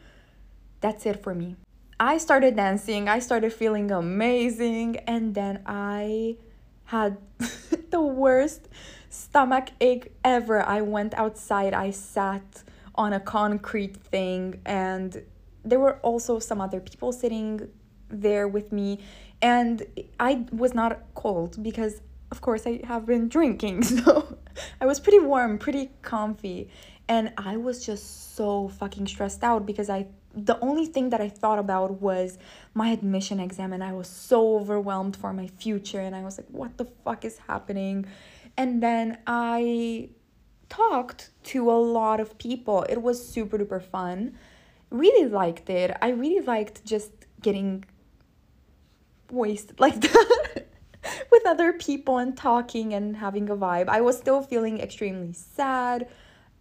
[0.80, 1.56] that's it for me.
[1.98, 6.36] I started dancing, I started feeling amazing, and then I
[6.84, 7.18] had
[7.90, 8.68] the worst
[9.10, 10.62] stomach ache ever.
[10.62, 12.62] I went outside, I sat
[12.94, 15.20] on a concrete thing, and
[15.64, 17.68] there were also some other people sitting
[18.08, 18.98] there with me,
[19.40, 19.84] and
[20.20, 24.38] I was not cold because of course I have been drinking so
[24.80, 26.70] I was pretty warm pretty comfy
[27.08, 31.28] and I was just so fucking stressed out because I the only thing that I
[31.28, 32.38] thought about was
[32.72, 36.48] my admission exam and I was so overwhelmed for my future and I was like
[36.50, 38.06] what the fuck is happening?
[38.56, 40.10] And then I
[40.68, 42.82] talked to a lot of people.
[42.88, 44.34] It was super duper fun
[44.92, 47.84] really liked it I really liked just getting
[49.32, 50.66] wasted like that
[51.30, 53.88] with other people and talking and having a vibe.
[53.88, 56.08] I was still feeling extremely sad.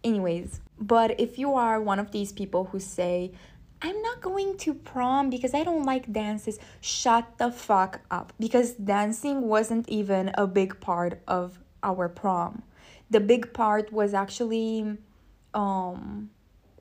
[0.02, 3.32] Anyways, but if you are one of these people who say,
[3.80, 8.32] I'm not going to prom because I don't like dances, shut the fuck up.
[8.38, 12.62] Because dancing wasn't even a big part of our prom.
[13.10, 14.98] The big part was actually
[15.54, 16.30] um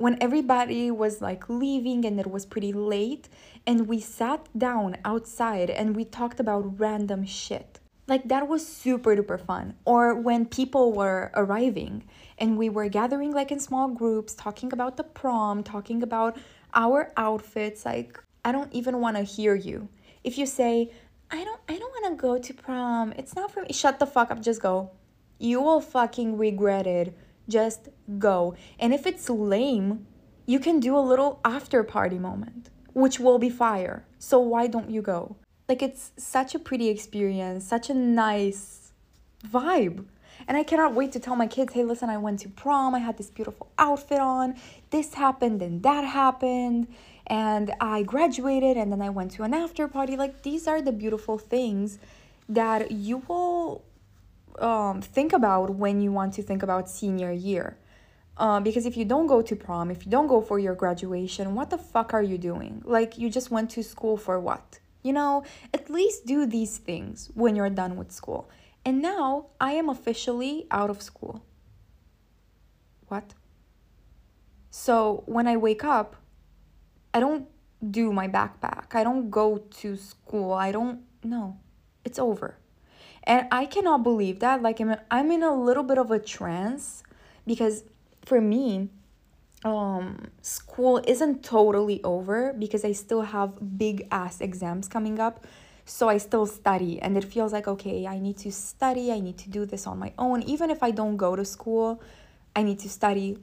[0.02, 3.30] when everybody was like leaving and it was pretty late
[3.68, 7.80] and we sat down outside and we talked about random shit.
[8.08, 9.76] Like that was super duper fun.
[9.86, 12.04] Or when people were arriving
[12.40, 16.38] and we were gathering like in small groups, talking about the prom, talking about
[16.74, 19.88] our outfits, like I don't even want to hear you.
[20.24, 20.92] If you say,
[21.30, 23.14] I don't I don't want to go to prom.
[23.18, 23.72] It's not for me.
[23.72, 24.92] Shut the fuck up, just go.
[25.38, 27.18] You will fucking regret it.
[27.48, 27.90] Just
[28.20, 28.56] go.
[28.80, 30.08] And if it's lame,
[30.46, 34.06] you can do a little after party moment which will be fire.
[34.20, 35.36] So why don't you go?
[35.68, 38.92] Like it's such a pretty experience, such a nice
[39.48, 40.06] vibe.
[40.48, 43.00] And I cannot wait to tell my kids, hey, listen, I went to prom, I
[43.00, 44.56] had this beautiful outfit on,
[44.90, 46.88] this happened and that happened,
[47.28, 50.18] and I graduated and then I went to an after party.
[50.18, 52.00] Like these are the beautiful things
[52.50, 53.84] that you will
[54.60, 57.78] um, think about when you want to think about senior year.
[58.38, 61.54] Uh, because if you don't go to prom, if you don't go for your graduation,
[61.54, 62.82] what the fuck are you doing?
[62.86, 64.80] Like, you just went to school for what?
[65.04, 65.44] You know,
[65.74, 68.50] at least do these things when you're done with school.
[68.86, 71.44] And now I am officially out of school.
[73.08, 73.34] What?
[74.70, 76.16] So when I wake up,
[77.14, 77.48] I don't
[77.90, 78.96] do my backpack.
[78.96, 80.54] I don't go to school.
[80.54, 81.60] I don't, no,
[82.06, 82.58] it's over.
[83.24, 84.62] And I cannot believe that.
[84.62, 87.04] Like, I'm, I'm in a little bit of a trance
[87.46, 87.84] because
[88.26, 88.90] for me,
[89.64, 95.46] um, school isn't totally over because I still have big ass exams coming up.
[95.86, 99.38] So I still study, and it feels like, okay, I need to study, I need
[99.40, 100.42] to do this on my own.
[100.44, 102.02] Even if I don't go to school,
[102.56, 103.38] I need to study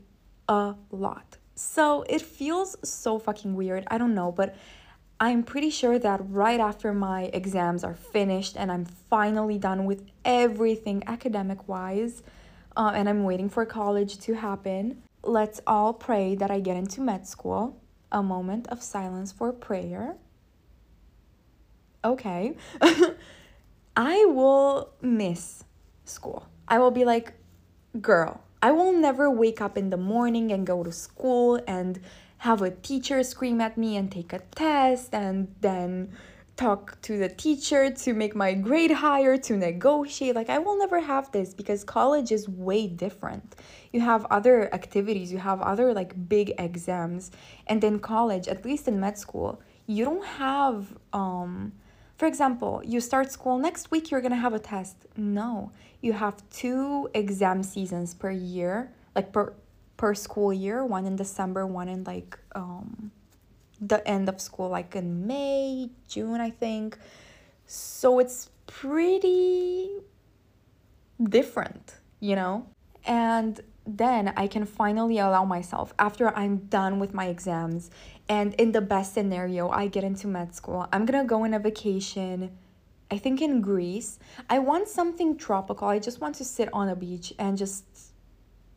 [0.49, 1.37] a lot.
[1.57, 3.85] So it feels so fucking weird.
[3.89, 4.55] I don't know, but
[5.21, 10.07] I'm pretty sure that right after my exams are finished and I'm finally done with
[10.25, 12.23] everything academic wise,
[12.77, 17.01] uh, and I'm waiting for college to happen, let's all pray that I get into
[17.01, 17.81] med school.
[18.13, 20.17] A moment of silence for prayer.
[22.05, 22.57] Okay.
[23.97, 25.65] I will miss
[26.05, 26.49] school.
[26.69, 27.35] I will be like,
[28.01, 32.01] girl, I will never wake up in the morning and go to school and
[32.39, 36.11] have a teacher scream at me and take a test and then
[36.59, 40.35] talk to the teacher to make my grade higher to negotiate.
[40.35, 43.55] Like i will never have this because college is way different.
[43.93, 47.31] You have other activities you have other like big exams.
[47.69, 51.73] And then college at least in med school you don't have um
[52.17, 55.07] for example you start school next week you're gonna have a test.
[55.17, 55.73] No.
[56.01, 59.55] You have two exam seasons per year like per
[59.99, 63.11] per school year one in december one in like um
[63.81, 66.99] the end of school like in May, June, I think.
[67.67, 69.89] So it's pretty
[71.23, 72.67] different, you know?
[73.05, 77.91] And then I can finally allow myself after I'm done with my exams
[78.29, 80.87] and in the best scenario I get into med school.
[80.93, 82.51] I'm to go on a vacation
[83.11, 84.19] I think in Greece.
[84.51, 85.89] I want something tropical.
[85.89, 87.85] I just want to sit on a beach and just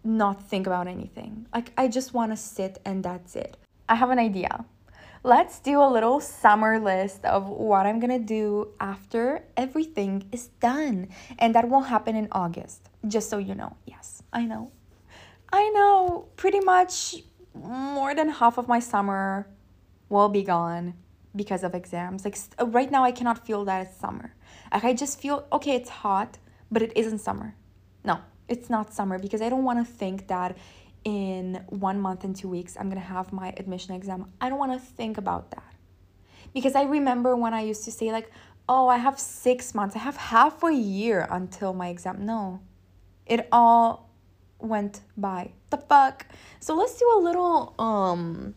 [0.04, 1.48] not think about anything.
[1.54, 3.58] Like I just want to sit and that's it.
[3.88, 4.66] I have an idea
[5.24, 11.10] let's do a little summer list of what I'm gonna do after everything is done.
[11.38, 13.76] And that won't happen in August, just so you know.
[13.86, 14.72] Yes, I know.
[15.52, 17.18] I know pretty much
[17.54, 19.48] more than half of my summer
[20.10, 20.96] will be gone
[21.36, 22.26] because of exams.
[22.26, 24.34] Like right now, I cannot feel that it's summer.
[24.74, 26.38] Like I just feel okay, it's hot,
[26.72, 27.56] but it isn't summer.
[28.04, 28.22] No,
[28.52, 30.58] it's not summer because I don't want to think that
[31.06, 34.26] in one month and two weeks, I'm gonna have my admission exam.
[34.40, 35.74] I don't wanna think about that.
[36.54, 38.30] Because I remember when I used to say, like,
[38.68, 42.26] oh, I have six months, I have half a year until my exam.
[42.26, 42.60] No,
[43.26, 44.10] it all
[44.60, 45.54] went by.
[45.70, 46.28] The fuck?
[46.60, 48.54] So let's do a little um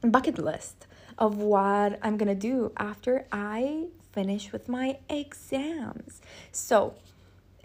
[0.00, 0.86] bucket list
[1.18, 6.22] of what I'm gonna do after I finish with my exams.
[6.50, 6.94] So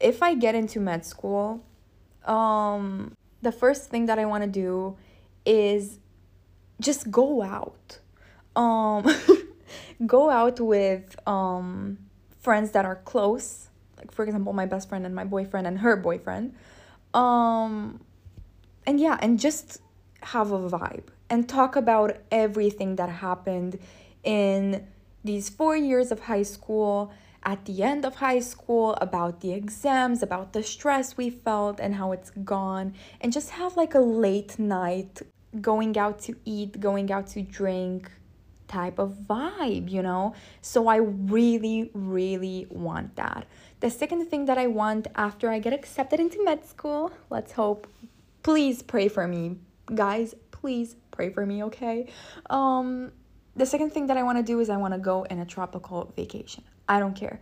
[0.03, 1.63] if I get into med school,
[2.25, 4.97] um the first thing that I want to do
[5.45, 5.99] is
[6.79, 7.99] just go out.
[8.55, 9.05] Um
[10.05, 11.97] go out with um
[12.39, 15.95] friends that are close, like for example, my best friend and my boyfriend and her
[15.95, 16.53] boyfriend.
[17.13, 18.01] Um
[18.85, 19.81] and yeah, and just
[20.21, 23.79] have a vibe and talk about everything that happened
[24.23, 24.85] in
[25.23, 27.11] these 4 years of high school
[27.43, 31.95] at the end of high school about the exams, about the stress we felt and
[31.95, 35.21] how it's gone, and just have like a late night
[35.61, 38.09] going out to eat, going out to drink
[38.67, 40.33] type of vibe, you know?
[40.61, 43.45] So I really, really want that.
[43.81, 47.87] The second thing that I want after I get accepted into med school, let's hope,
[48.41, 49.57] please pray for me.
[49.93, 52.09] Guys, please pray for me, okay?
[52.49, 53.11] Um
[53.55, 55.45] the second thing that I want to do is I want to go in a
[55.45, 56.63] tropical vacation.
[56.87, 57.39] I don't care.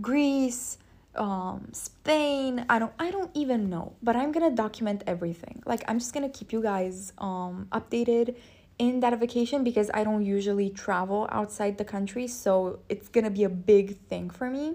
[0.00, 0.78] Greece,
[1.16, 5.62] um, Spain, I don't I don't even know, but I'm to document everything.
[5.66, 8.36] Like I'm just to keep you guys um updated
[8.78, 13.44] in that vacation because I don't usually travel outside the country, so it's to be
[13.44, 14.74] a big thing for me.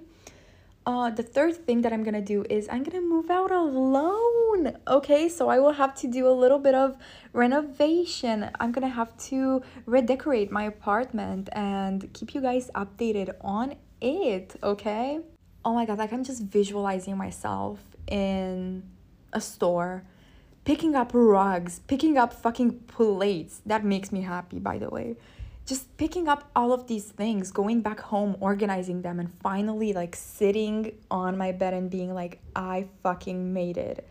[0.86, 4.78] Uh, the third thing that I'm gonna do is I'm gonna move out alone.
[4.88, 6.98] Okay, so I will have to do a little bit of
[7.34, 8.50] renovation.
[8.60, 15.20] I'm gonna have to redecorate my apartment and keep you guys updated on it, okay?
[15.66, 18.84] Oh my god, like I'm just visualizing myself in
[19.34, 20.04] a store
[20.66, 23.62] picking up rugs, picking up fucking plates.
[23.66, 25.16] That makes me happy, by the way.
[25.66, 30.16] just picking up all of these things, going back home, organizing them, and finally like
[30.16, 34.08] sitting on my bed and being like, I fucking made it.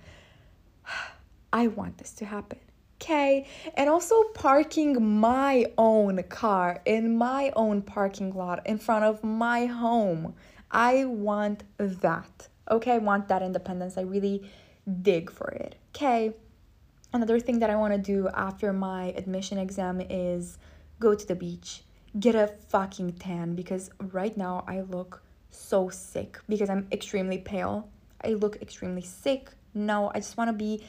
[1.53, 2.61] I want this to happen.
[3.01, 3.47] Okay.
[3.75, 9.67] And also parking my own car in my own parking lot in front of my
[9.67, 10.35] home.
[10.71, 12.49] I want that.
[12.71, 12.93] Okay.
[12.93, 13.97] I want that independence.
[13.97, 14.51] I really
[15.03, 15.77] dig for it.
[15.95, 16.35] Okay.
[17.13, 20.59] Another thing that I want to do after my admission exam is
[21.01, 21.83] go to the beach,
[22.19, 27.89] get a fucking tan because right now I look so sick because I'm extremely pale.
[28.23, 29.51] I look extremely sick.
[29.73, 30.85] No, I just want to be,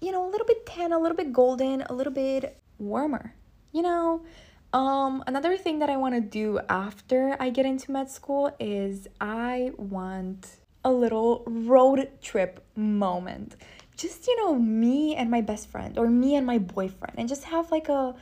[0.00, 3.34] you know, a little bit tan, a little bit golden, a little bit warmer.
[3.72, 4.24] You know,
[4.72, 9.08] um, another thing that I want to do after I get into med school is
[9.20, 10.48] I want
[10.84, 13.56] a little road trip moment.
[13.96, 17.44] Just, you know, me and my best friend or me and my boyfriend and just
[17.44, 18.14] have like a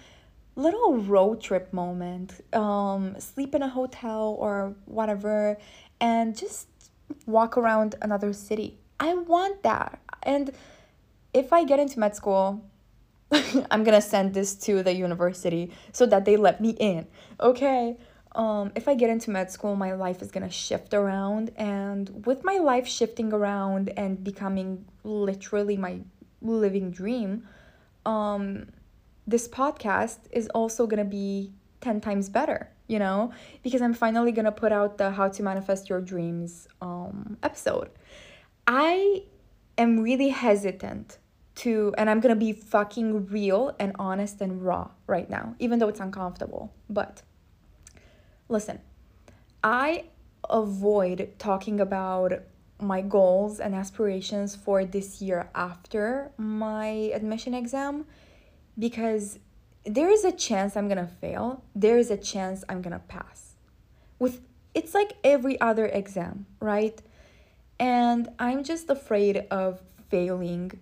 [0.57, 2.41] little road trip moment.
[2.55, 5.59] Um, sleep in a hotel or whatever
[6.01, 6.69] and just
[7.27, 8.79] walk around another city.
[9.01, 9.99] I want that.
[10.23, 10.53] And
[11.35, 12.65] if I get into med school,
[13.71, 17.07] I'm gonna send this to the university so that they let me in.
[17.41, 17.97] Okay.
[18.37, 22.45] Um, if I get into med school, my life is gonna shift around, and with
[22.45, 26.01] my life shifting around and becoming literally my
[26.41, 27.47] living dream,
[28.07, 28.67] um,
[29.27, 33.33] this podcast is also to be 10 times better, you know,
[33.63, 37.91] because I'm finally to put out the How to Manifest Your Dreams um, episode.
[38.67, 39.23] I
[39.79, 41.19] am really hesitant
[41.57, 45.89] to, and I'm to be fucking real and honest and raw right now, even though
[45.89, 46.73] it's uncomfortable.
[46.89, 47.23] But
[48.49, 48.81] listen,
[49.63, 50.05] I
[50.51, 52.33] avoid talking about
[52.81, 58.05] my goals and aspirations for this year after my admission exam
[58.79, 59.39] because
[59.87, 63.55] there is a chance I'm gonna fail, there is a chance I'm gonna pass.
[64.19, 64.41] With
[64.75, 67.01] it's like every other exam, right?
[67.79, 70.73] And I'm just afraid of failing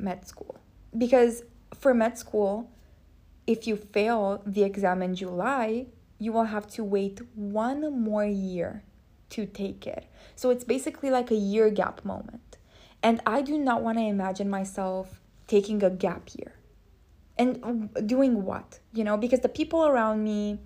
[0.00, 0.56] med school.
[0.96, 1.42] Because
[1.74, 2.70] for med school,
[3.46, 5.86] if you fail the exam in July,
[6.18, 8.82] you will have to wait one more year
[9.30, 10.04] to take it.
[10.36, 12.58] So it's basically like a year gap moment.
[13.02, 16.52] And I do not want to imagine myself taking a gap year
[17.40, 20.58] and doing what you know because the people around me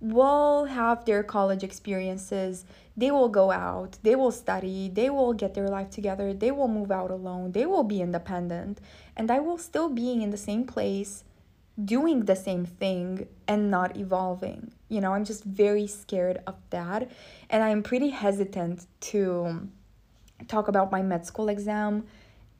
[0.00, 2.64] will have their college experiences.
[2.96, 3.98] They will go out.
[4.02, 4.90] They will study.
[4.92, 6.32] They will get their life together.
[6.32, 7.52] They will move out alone.
[7.52, 8.80] They will be independent.
[9.16, 11.24] And i will still be in the same place
[11.84, 14.72] doing the same thing and not evolving.
[14.88, 17.10] You know i'm just very scared of that.
[17.50, 19.68] And i'm pretty hesitant to
[20.46, 22.04] talk about my med school exam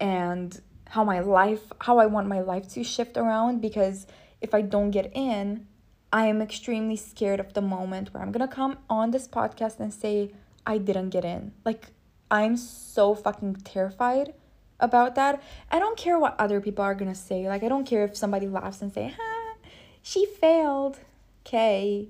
[0.00, 4.06] and how my life how I want my life to shift around because
[4.40, 5.66] if I don't get in,
[6.12, 9.92] I am extremely scared of the moment where I'm to come on this podcast and
[9.92, 10.32] say
[10.66, 11.52] I didn't get in.
[11.64, 11.88] Like
[12.30, 14.34] I'm so fucking terrified
[14.80, 15.42] about that.
[15.70, 17.48] I don't care what other people are to say.
[17.48, 19.54] Like I don't care if somebody laughs and say, "Ha,
[20.02, 20.98] she failed."
[21.44, 22.08] Okay,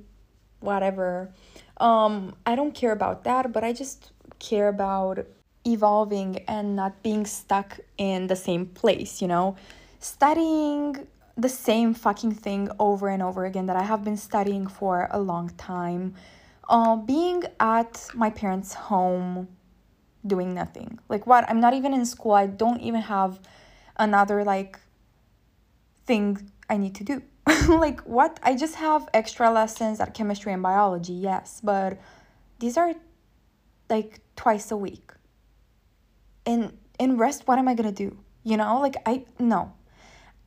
[0.60, 1.32] whatever.
[1.78, 5.26] Um I don't care about that, but I just care about
[5.66, 9.56] evolving and not being stuck in the same place, you know?
[10.00, 11.06] Studying
[11.38, 15.20] the same fucking thing over and over again that I have been studying for a
[15.20, 16.14] long time.
[16.68, 19.48] Uh, being at my parents' home
[20.26, 20.98] doing nothing.
[21.08, 21.48] Like, what?
[21.48, 22.32] I'm not even in school.
[22.32, 23.40] I don't even have
[23.96, 24.78] another, like,
[26.04, 27.22] thing I need to do.
[27.68, 28.38] like, what?
[28.42, 31.98] I just have extra lessons at chemistry and biology, yes, but
[32.58, 32.92] these are
[33.88, 35.12] like twice a week
[36.46, 39.72] and in rest what am i to do you know like i no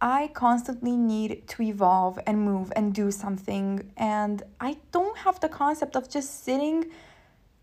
[0.02, 5.50] i constantly need to evolve and move and do something and i don't have the
[5.50, 6.86] concept of just sitting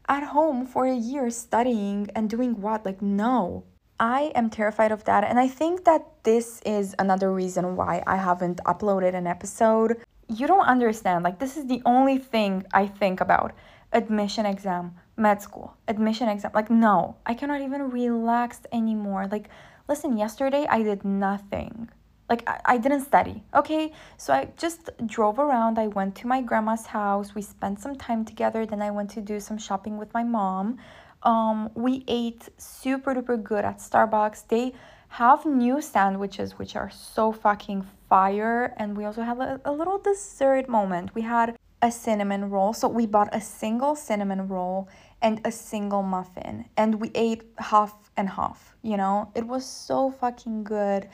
[0.08, 3.64] at home for a year studying and doing what like no
[4.00, 5.24] I am terrified of that.
[5.24, 9.96] And I think that this is another reason why I haven't uploaded an episode.
[10.28, 11.24] You don't understand.
[11.24, 13.54] Like, this is the only thing I think about
[13.92, 16.52] admission exam, med school, admission exam.
[16.54, 19.26] Like, no, I cannot even relax anymore.
[19.26, 19.48] Like,
[19.88, 21.88] listen, yesterday I did nothing.
[22.28, 23.92] Like, I, I didn't study, okay?
[24.16, 25.78] So I just drove around.
[25.78, 27.34] I went to my grandma's house.
[27.34, 28.66] We spent some time together.
[28.66, 30.78] Then I went to do some shopping with my mom.
[31.22, 34.48] Um, we ate super duper good at Starbucks.
[34.48, 34.74] They
[35.08, 38.74] have new sandwiches which are so fucking fire.
[38.76, 41.14] And we also had a, a little dessert moment.
[41.14, 42.72] We had a cinnamon roll.
[42.72, 44.88] So we bought a single cinnamon roll
[45.22, 49.30] and a single muffin and we ate half and half, you know?
[49.34, 51.08] It was so fucking good.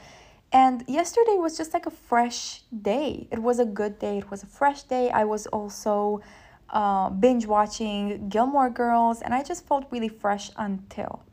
[0.55, 3.27] And yesterday was just like a fresh day.
[3.29, 4.19] It was a good day.
[4.19, 5.09] It was a fresh day.
[5.09, 6.21] I was also
[6.69, 11.23] uh, binge watching Gilmore Girls, and I just felt really fresh until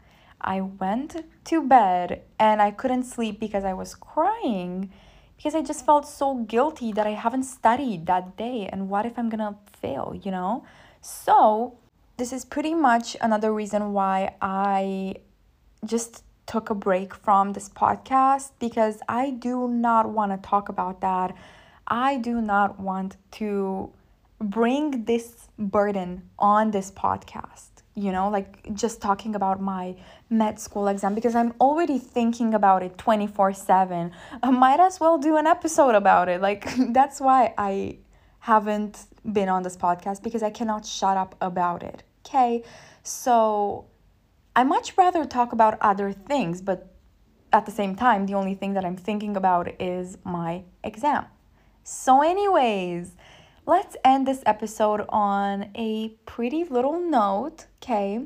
[0.41, 4.91] I went to bed and I couldn't sleep because I was crying
[5.37, 8.69] because I just felt so guilty that I haven't studied that day.
[8.73, 10.65] And what if I'm gonna fail, you know?
[11.01, 11.79] So,
[12.17, 15.15] this is pretty much another reason why I
[15.85, 21.01] just took a break from this podcast because I do not want to talk about
[21.01, 21.35] that.
[21.87, 23.93] I do not want to
[24.41, 29.95] bring this burden on this podcast you know like just talking about my
[30.31, 34.11] med school exam because i'm already thinking about it 24 7
[34.43, 36.41] i might as well do an episode about it.
[36.41, 37.99] Like that's why i
[38.41, 42.63] haven't been on this podcast because i cannot shut up about it okay?
[43.03, 43.87] So
[44.55, 46.95] i much rather talk about other things but
[47.53, 51.25] at the same time the only thing that i'm thinking about is my exam
[51.85, 53.13] so anyways
[53.67, 58.25] let's end this episode on a pretty little note, okay?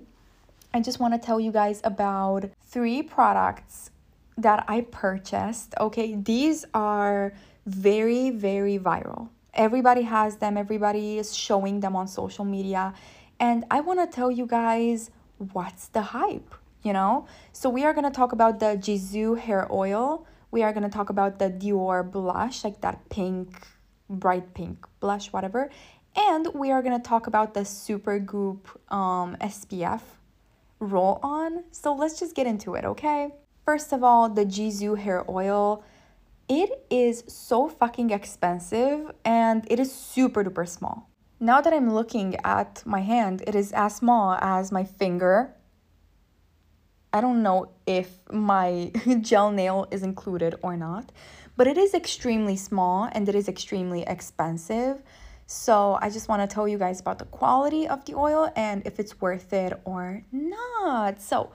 [0.72, 3.90] I just want to tell you guys about three products
[4.38, 6.14] that I purchased, okay?
[6.14, 7.34] These are
[7.66, 9.28] very, very viral.
[9.52, 12.94] Everybody has them, everybody is showing them on social media.
[13.38, 17.26] And I want to tell you guys what's the hype, you know?
[17.52, 20.26] So, we are going to talk about the Gisou hair oil.
[20.50, 23.66] We are going to talk about the Dior blush, like that pink
[24.08, 25.70] bright pink blush, whatever.
[26.14, 28.60] And we are gonna talk about the Supergoop
[28.92, 30.00] um, SPF
[30.80, 31.64] roll on.
[31.70, 33.34] So let's just get into it, okay?
[33.64, 35.84] First of all, the Gisou hair oil.
[36.48, 41.10] It is so fucking expensive and it is super duper small.
[41.38, 45.54] Now that I'm looking at my hand, it is as small as my finger.
[47.12, 51.12] I don't know if my gel nail is included or not,
[51.54, 55.02] but it is extremely small and it is extremely expensive.
[55.46, 58.84] So I just want to tell you guys about the quality of the oil and
[58.86, 61.20] if it's worth it or not.
[61.20, 61.52] So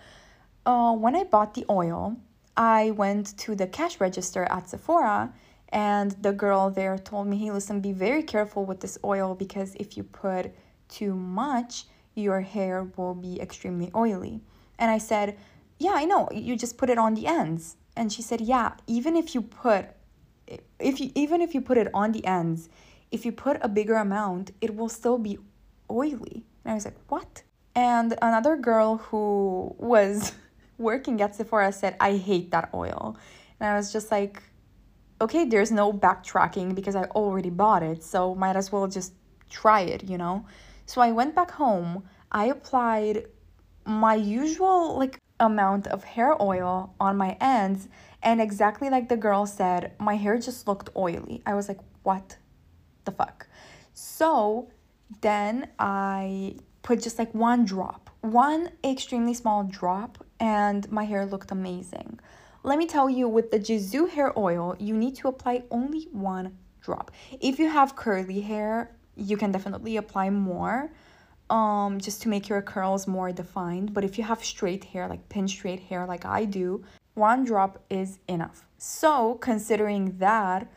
[0.66, 2.18] uh, when I bought the oil,
[2.56, 5.34] I went to the cash register at Sephora
[5.72, 9.76] and the girl there told me, hey, listen, be very careful with this oil because
[9.76, 10.54] if you put
[10.90, 14.42] too much, your hair will be extremely oily.
[14.78, 15.38] And I said,
[15.80, 17.78] yeah, I know, you just put it on the ends.
[17.96, 19.86] And she said yeah even if you put
[20.80, 22.70] if you even if you put it on the ends
[23.12, 25.38] if you put a bigger amount it will still be
[25.90, 26.46] oily.
[26.64, 27.44] And i was like what?
[27.76, 30.34] And another girl who was
[30.78, 33.18] working at sephora said i hate that oil.
[33.60, 34.42] And i was just like
[35.22, 39.14] okay there's no backtracking because i already bought it so might as well just
[39.50, 40.46] try it you know?
[40.86, 42.04] So i went back home.
[42.32, 43.26] I applied
[43.86, 47.88] my usual like amount of hair oil on my ends
[48.24, 51.42] and exactly like the girl said my hair just looked oily.
[51.46, 52.38] I was like what
[53.06, 53.48] the fuck?
[53.94, 54.70] So
[55.22, 61.52] then i put just like one drop one extremely small drop and my hair looked
[61.52, 62.20] amazing
[62.64, 66.58] let me tell you with the Gisou hair oil you need to apply only one
[66.82, 70.92] drop if you have curly hair you can definitely apply more
[71.52, 73.94] um, just to make your curls more defined.
[73.94, 76.84] But if you have straight hair, like pin straight hair, like I do,
[77.14, 78.66] one drop is enough.
[78.78, 80.72] So, considering that,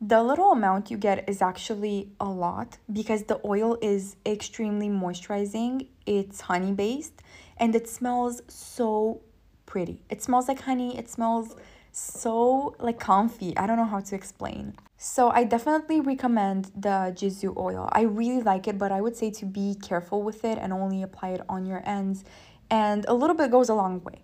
[0.00, 5.88] the little amount you get is actually a lot because the oil is extremely moisturizing.
[6.06, 7.22] It's honey based
[7.56, 9.22] and it smells so
[9.68, 10.00] pretty.
[10.08, 11.54] It smells like honey, it smells
[11.92, 13.56] so like comfy.
[13.56, 14.74] I don't know how to explain.
[14.96, 17.88] So I definitely recommend the Gisou oil.
[17.92, 21.02] I really like it, but I would say to be careful with it and only
[21.02, 22.24] apply it on your ends.
[22.70, 24.22] And a little bit goes a long way.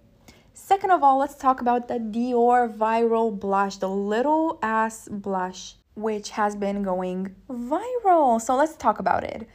[0.53, 6.30] Second of all, let's talk about the Dior Viral Blush, the little ass blush, which
[6.30, 8.40] has been going viral.
[8.40, 9.49] So let's talk about it.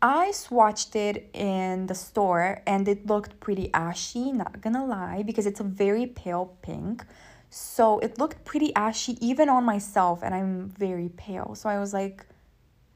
[0.00, 5.46] I swatched it in the store and it looked pretty ashy, not gonna lie, because
[5.46, 7.04] it's a very pale pink.
[7.50, 11.54] So it looked pretty ashy even on myself, and I'm very pale.
[11.54, 12.26] So I was like,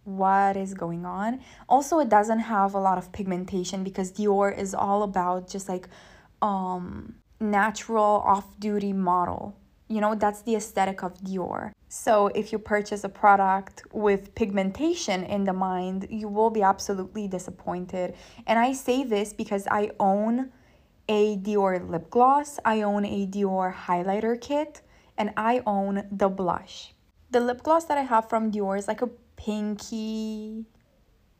[0.05, 1.41] what is going on?
[1.69, 5.89] Also, it doesn't have a lot of pigmentation because Dior is all about just like
[6.41, 9.57] um natural off-duty model.
[9.89, 11.73] You know, that's the aesthetic of Dior.
[11.95, 17.29] So if you purchase a product with pigmentation in the mind, you will be absolutely
[17.29, 18.15] disappointed.
[18.47, 20.53] And I say this because I own
[21.07, 24.81] a Dior lip gloss, I own a Dior highlighter kit,
[25.19, 26.95] and I own the blush.
[27.31, 30.65] The lip gloss that I have from Dior is like a pinky.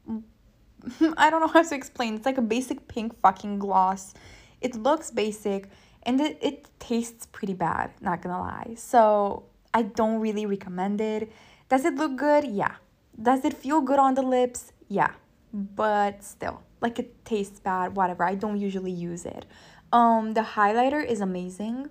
[1.17, 2.17] I don't know how to explain.
[2.17, 4.13] It's like a basic pink fucking gloss.
[4.61, 5.71] It looks basic
[6.03, 8.75] and it, it tastes pretty bad, not gonna lie.
[8.77, 9.45] So
[9.75, 11.33] I don't really recommend it.
[11.69, 12.45] Does it look good?
[12.45, 12.77] Yeah.
[13.21, 14.73] Does it feel good on the lips?
[14.89, 15.13] Yeah.
[15.53, 18.25] But still, like it tastes bad, whatever.
[18.25, 19.47] I don't usually use it.
[19.93, 21.91] Um, the highlighter is amazing.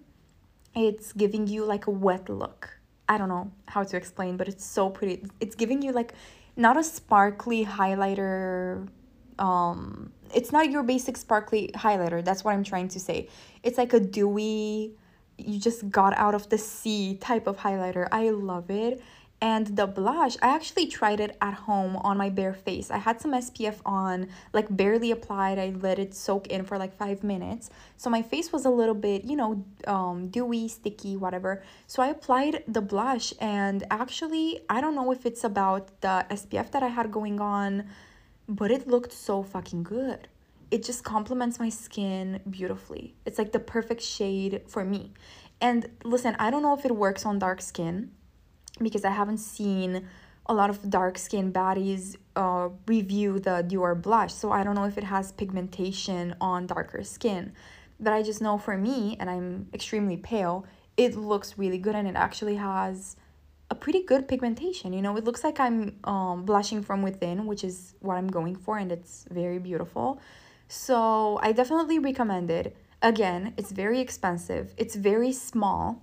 [0.75, 2.79] It's giving you like a wet look.
[3.07, 5.25] I don't know how to explain, but it's so pretty.
[5.39, 6.13] It's giving you like
[6.55, 8.88] not a sparkly highlighter
[9.39, 13.27] um it's not your basic sparkly highlighter that's what i'm trying to say
[13.63, 14.93] it's like a dewy
[15.38, 18.07] you just got out of the sea type of highlighter.
[18.11, 19.01] I love it.
[19.43, 22.91] And the blush i actually tried it at home on my bare face.
[22.91, 25.57] I had some spf on like barely applied.
[25.57, 27.71] I let it soak in for like five minutes.
[27.97, 31.63] So my face was a little bit you know um, dewy sticky whatever.
[31.88, 36.71] So i applied the blush and actually i don't know if it's about the spf
[36.71, 37.86] that i had going on
[38.47, 40.27] but it looked so fucking good
[40.72, 45.13] it just complements my skin beautifully it's like the perfect shade for me
[45.59, 48.09] and listen i don't know if it works on dark skin
[48.80, 50.07] because I haven't seen
[50.47, 54.86] a lot of dark skin baddies uh, review the Dior blush, so I don't know
[54.86, 57.53] if it has pigmentation on darker skin.
[57.99, 60.65] But I just know for me, and I'm extremely pale,
[60.97, 63.15] it looks really good and it actually has
[63.69, 64.91] a pretty good pigmentation.
[64.91, 68.55] You know, it looks like I'm um, blushing from within, which is what I'm going
[68.55, 70.19] for, and it's very beautiful.
[70.72, 72.76] So I definitely recommend it.
[73.01, 76.01] Again, it's very expensive, it's very small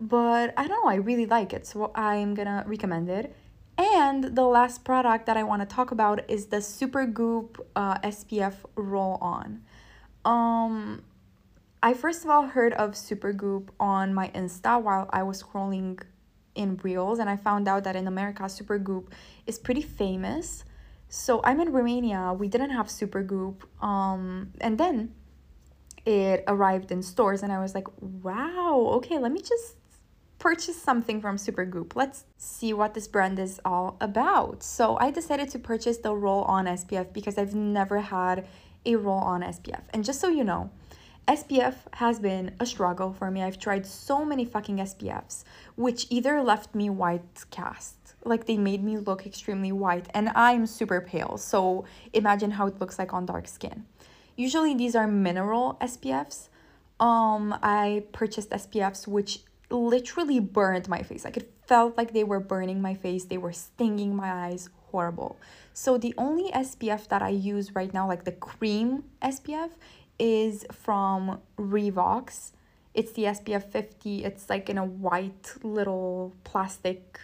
[0.00, 3.36] but I don't know, I really like it, so I'm gonna recommend it.
[3.76, 8.54] And the last product that I want to talk about is the Supergoop uh, SPF
[8.76, 9.62] Roll On.
[10.24, 11.02] Um,
[11.82, 16.00] I first of all heard of Supergoop on my Insta while I was scrolling
[16.54, 19.08] in Reels, and I found out that in America, Supergoop
[19.46, 20.64] is pretty famous.
[21.12, 25.12] So I'm in Romania, we didn't have Supergoop, um, and then
[26.06, 29.74] it arrived in stores, and I was like, wow, okay, let me just
[30.38, 31.96] purchase something from Supergoop.
[31.96, 34.62] Let's see what this brand is all about.
[34.62, 38.46] So I decided to purchase the roll on SPF because I've never had
[38.86, 39.82] a roll on SPF.
[39.92, 40.70] And just so you know,
[41.28, 43.42] SPF has been a struggle for me.
[43.42, 45.44] I've tried so many fucking SPFs,
[45.76, 50.66] which either left me white cast, like they made me look extremely white, and I'm
[50.66, 51.38] super pale.
[51.38, 53.84] So imagine how it looks like on dark skin.
[54.36, 56.48] Usually these are mineral SPFs.
[56.98, 59.40] Um, I purchased SPFs which
[59.70, 61.24] literally burned my face.
[61.24, 65.38] Like it felt like they were burning my face, they were stinging my eyes, horrible.
[65.72, 69.70] So the only SPF that I use right now, like the cream SPF,
[70.18, 72.52] is from Revox.
[72.92, 74.24] It's the SPF 50.
[74.24, 77.20] It's like in a white little plastic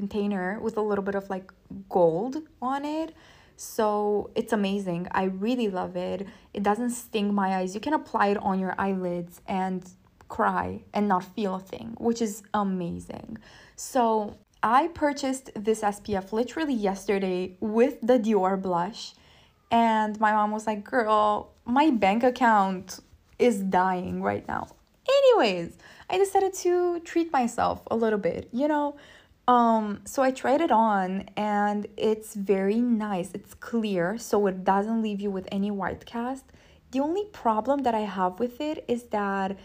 [0.00, 1.48] container with a little bit of like
[1.88, 2.34] gold
[2.72, 3.10] on it.
[3.56, 5.02] So it's amazing.
[5.22, 6.26] I really love it.
[6.54, 7.74] It doesn't sting my eyes.
[7.76, 9.80] You can apply it on your eyelids and
[10.28, 13.36] cry and not feel a thing, which is amazing.
[13.76, 19.12] So I purchased this SPF literally yesterday with the Dior blush.
[19.70, 23.00] And my mom was like, girl, my bank account
[23.38, 24.68] is dying right now.
[25.18, 25.76] Anyways,
[26.08, 28.96] I decided to treat myself a little bit, you know?
[29.50, 33.32] Um, so I tried it on and it's very nice.
[33.34, 36.44] It's clear, so it doesn't leave you with any white cast.
[36.92, 39.58] The only problem that I have with it is that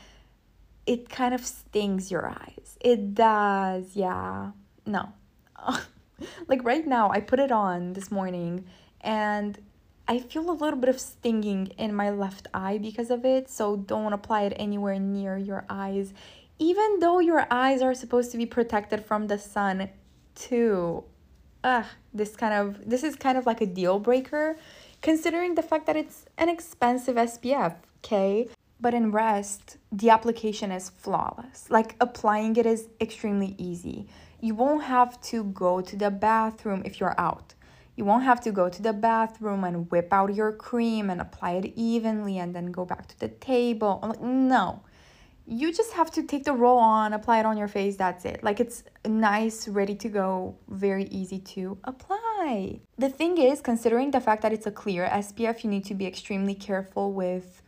[0.88, 2.80] it kind of stings your eyes.
[2.82, 4.54] It does, yeah.
[4.88, 5.10] No.
[6.48, 8.66] like right now, I put it on this morning
[9.02, 9.60] and
[10.08, 13.76] I feel a little bit of stinging in my left eye because of it, so
[13.76, 16.12] don't apply it anywhere near your eyes.
[16.58, 19.90] Even though your eyes are supposed to be protected from the sun,
[20.36, 21.04] too.
[21.64, 24.58] Ugh, this kind of this is kind of like a deal breaker
[25.02, 28.48] considering the fact that it's an expensive SPF, okay?
[28.80, 31.70] But in rest, the application is flawless.
[31.70, 34.08] Like applying it is extremely easy.
[34.42, 37.54] You won't have to go to the bathroom if you're out.
[37.96, 41.52] You won't have to go to the bathroom and whip out your cream and apply
[41.52, 44.16] it evenly and then go back to the table.
[44.22, 44.82] No.
[45.48, 48.44] You just have to take the roll on, apply it on your face, that's it.
[48.44, 52.80] Like it's nice, ready to go, very easy to apply.
[52.98, 56.08] The thing is, considering the fact that it's a clear SPF, you need to be
[56.08, 57.62] extremely careful with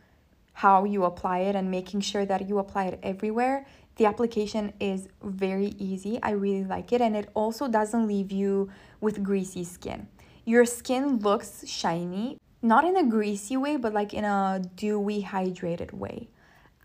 [0.54, 3.64] how you apply it and making sure that you apply it everywhere.
[3.94, 6.18] The application is very easy.
[6.20, 8.70] I really like it and it also doesn't leave you
[9.00, 10.08] with greasy skin.
[10.44, 15.92] Your skin looks shiny, not in a greasy way, but like in a dewy, hydrated
[15.92, 16.28] way.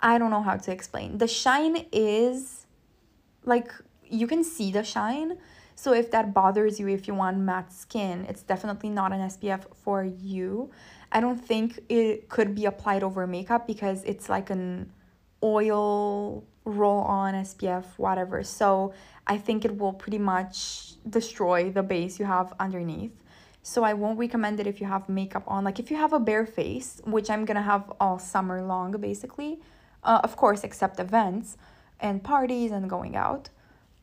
[0.04, 1.18] I don't know how to explain.
[1.18, 2.68] The shine is
[3.46, 3.72] like
[4.08, 5.38] you can see the shine.
[5.76, 9.64] So if that bothers you, if you want matte skin, it's definitely not an SPF
[9.84, 10.70] for you.
[11.12, 14.92] I don't think it could be applied over makeup because it's like an
[15.42, 18.44] oil roll on SPF, whatever.
[18.44, 18.94] So
[19.26, 23.16] I think it will pretty much destroy the base you have underneath.
[23.62, 25.64] So I won't recommend it if you have makeup on.
[25.64, 29.60] Like if you have a bare face, which I'm gonna have all summer long basically,
[30.04, 31.58] uh, of course, except events
[32.00, 33.50] and parties and going out.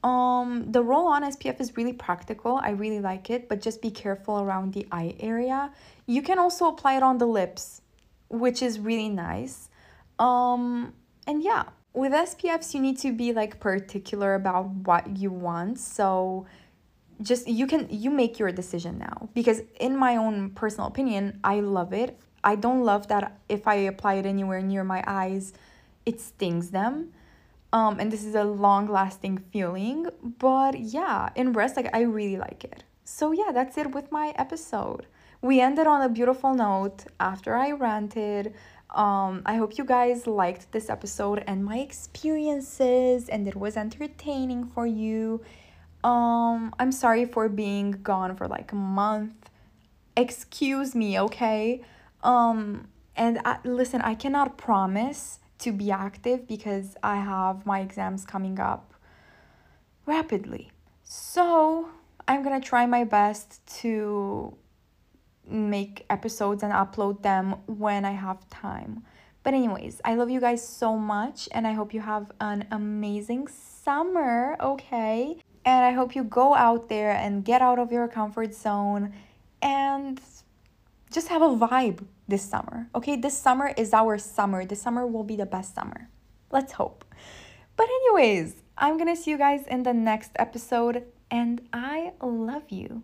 [0.03, 2.59] Um, the roll on SPF is really practical.
[2.63, 5.71] I really like it, but just be careful around the eye area.
[6.07, 7.83] You can also apply it on the lips,
[8.29, 9.69] which is really nice.
[10.19, 10.95] Um,
[11.27, 15.79] and yeah, with SPFs, you need to be like particular about what you want.
[15.79, 16.47] So
[17.23, 21.61] just you can you make your decision now because in my own personal opinion, I
[21.61, 22.19] love it.
[22.43, 25.53] I don't love that if I apply it anywhere near my eyes,
[26.11, 26.95] it stings them
[27.73, 30.09] um, and this is a long lasting feeling.
[30.23, 32.85] But yeah, in rest, like I really like it.
[33.05, 35.07] So yeah, that's it with my episode.
[35.43, 38.55] We ended on a beautiful note after I ranted.
[38.91, 44.67] Um, I hope you guys liked this episode and my experiences and it was entertaining
[44.67, 45.41] for you.
[46.03, 49.49] Um, I'm sorry for being gone for like a month.
[50.17, 51.83] Excuse me, okay?
[52.23, 58.25] Um, and I, listen, I cannot promise to be active because I have my exams
[58.25, 58.95] coming up
[60.07, 60.71] rapidly.
[61.05, 61.89] So
[62.27, 64.57] I'm gonna try my best to
[65.47, 69.05] make episodes and upload them when I have time.
[69.43, 73.49] But, anyways, I love you guys so much and I hope you have an amazing
[73.49, 75.39] summer, okay?
[75.65, 79.15] And I hope you go out there and get out of your comfort zone
[79.63, 80.21] and
[81.11, 82.89] just have a vibe this summer.
[82.95, 84.65] Okay, this summer is our summer.
[84.65, 86.09] This summer will be the best summer.
[86.51, 87.05] Let's hope.
[87.77, 93.03] But, anyways, I'm gonna see you guys in the next episode, and I love you.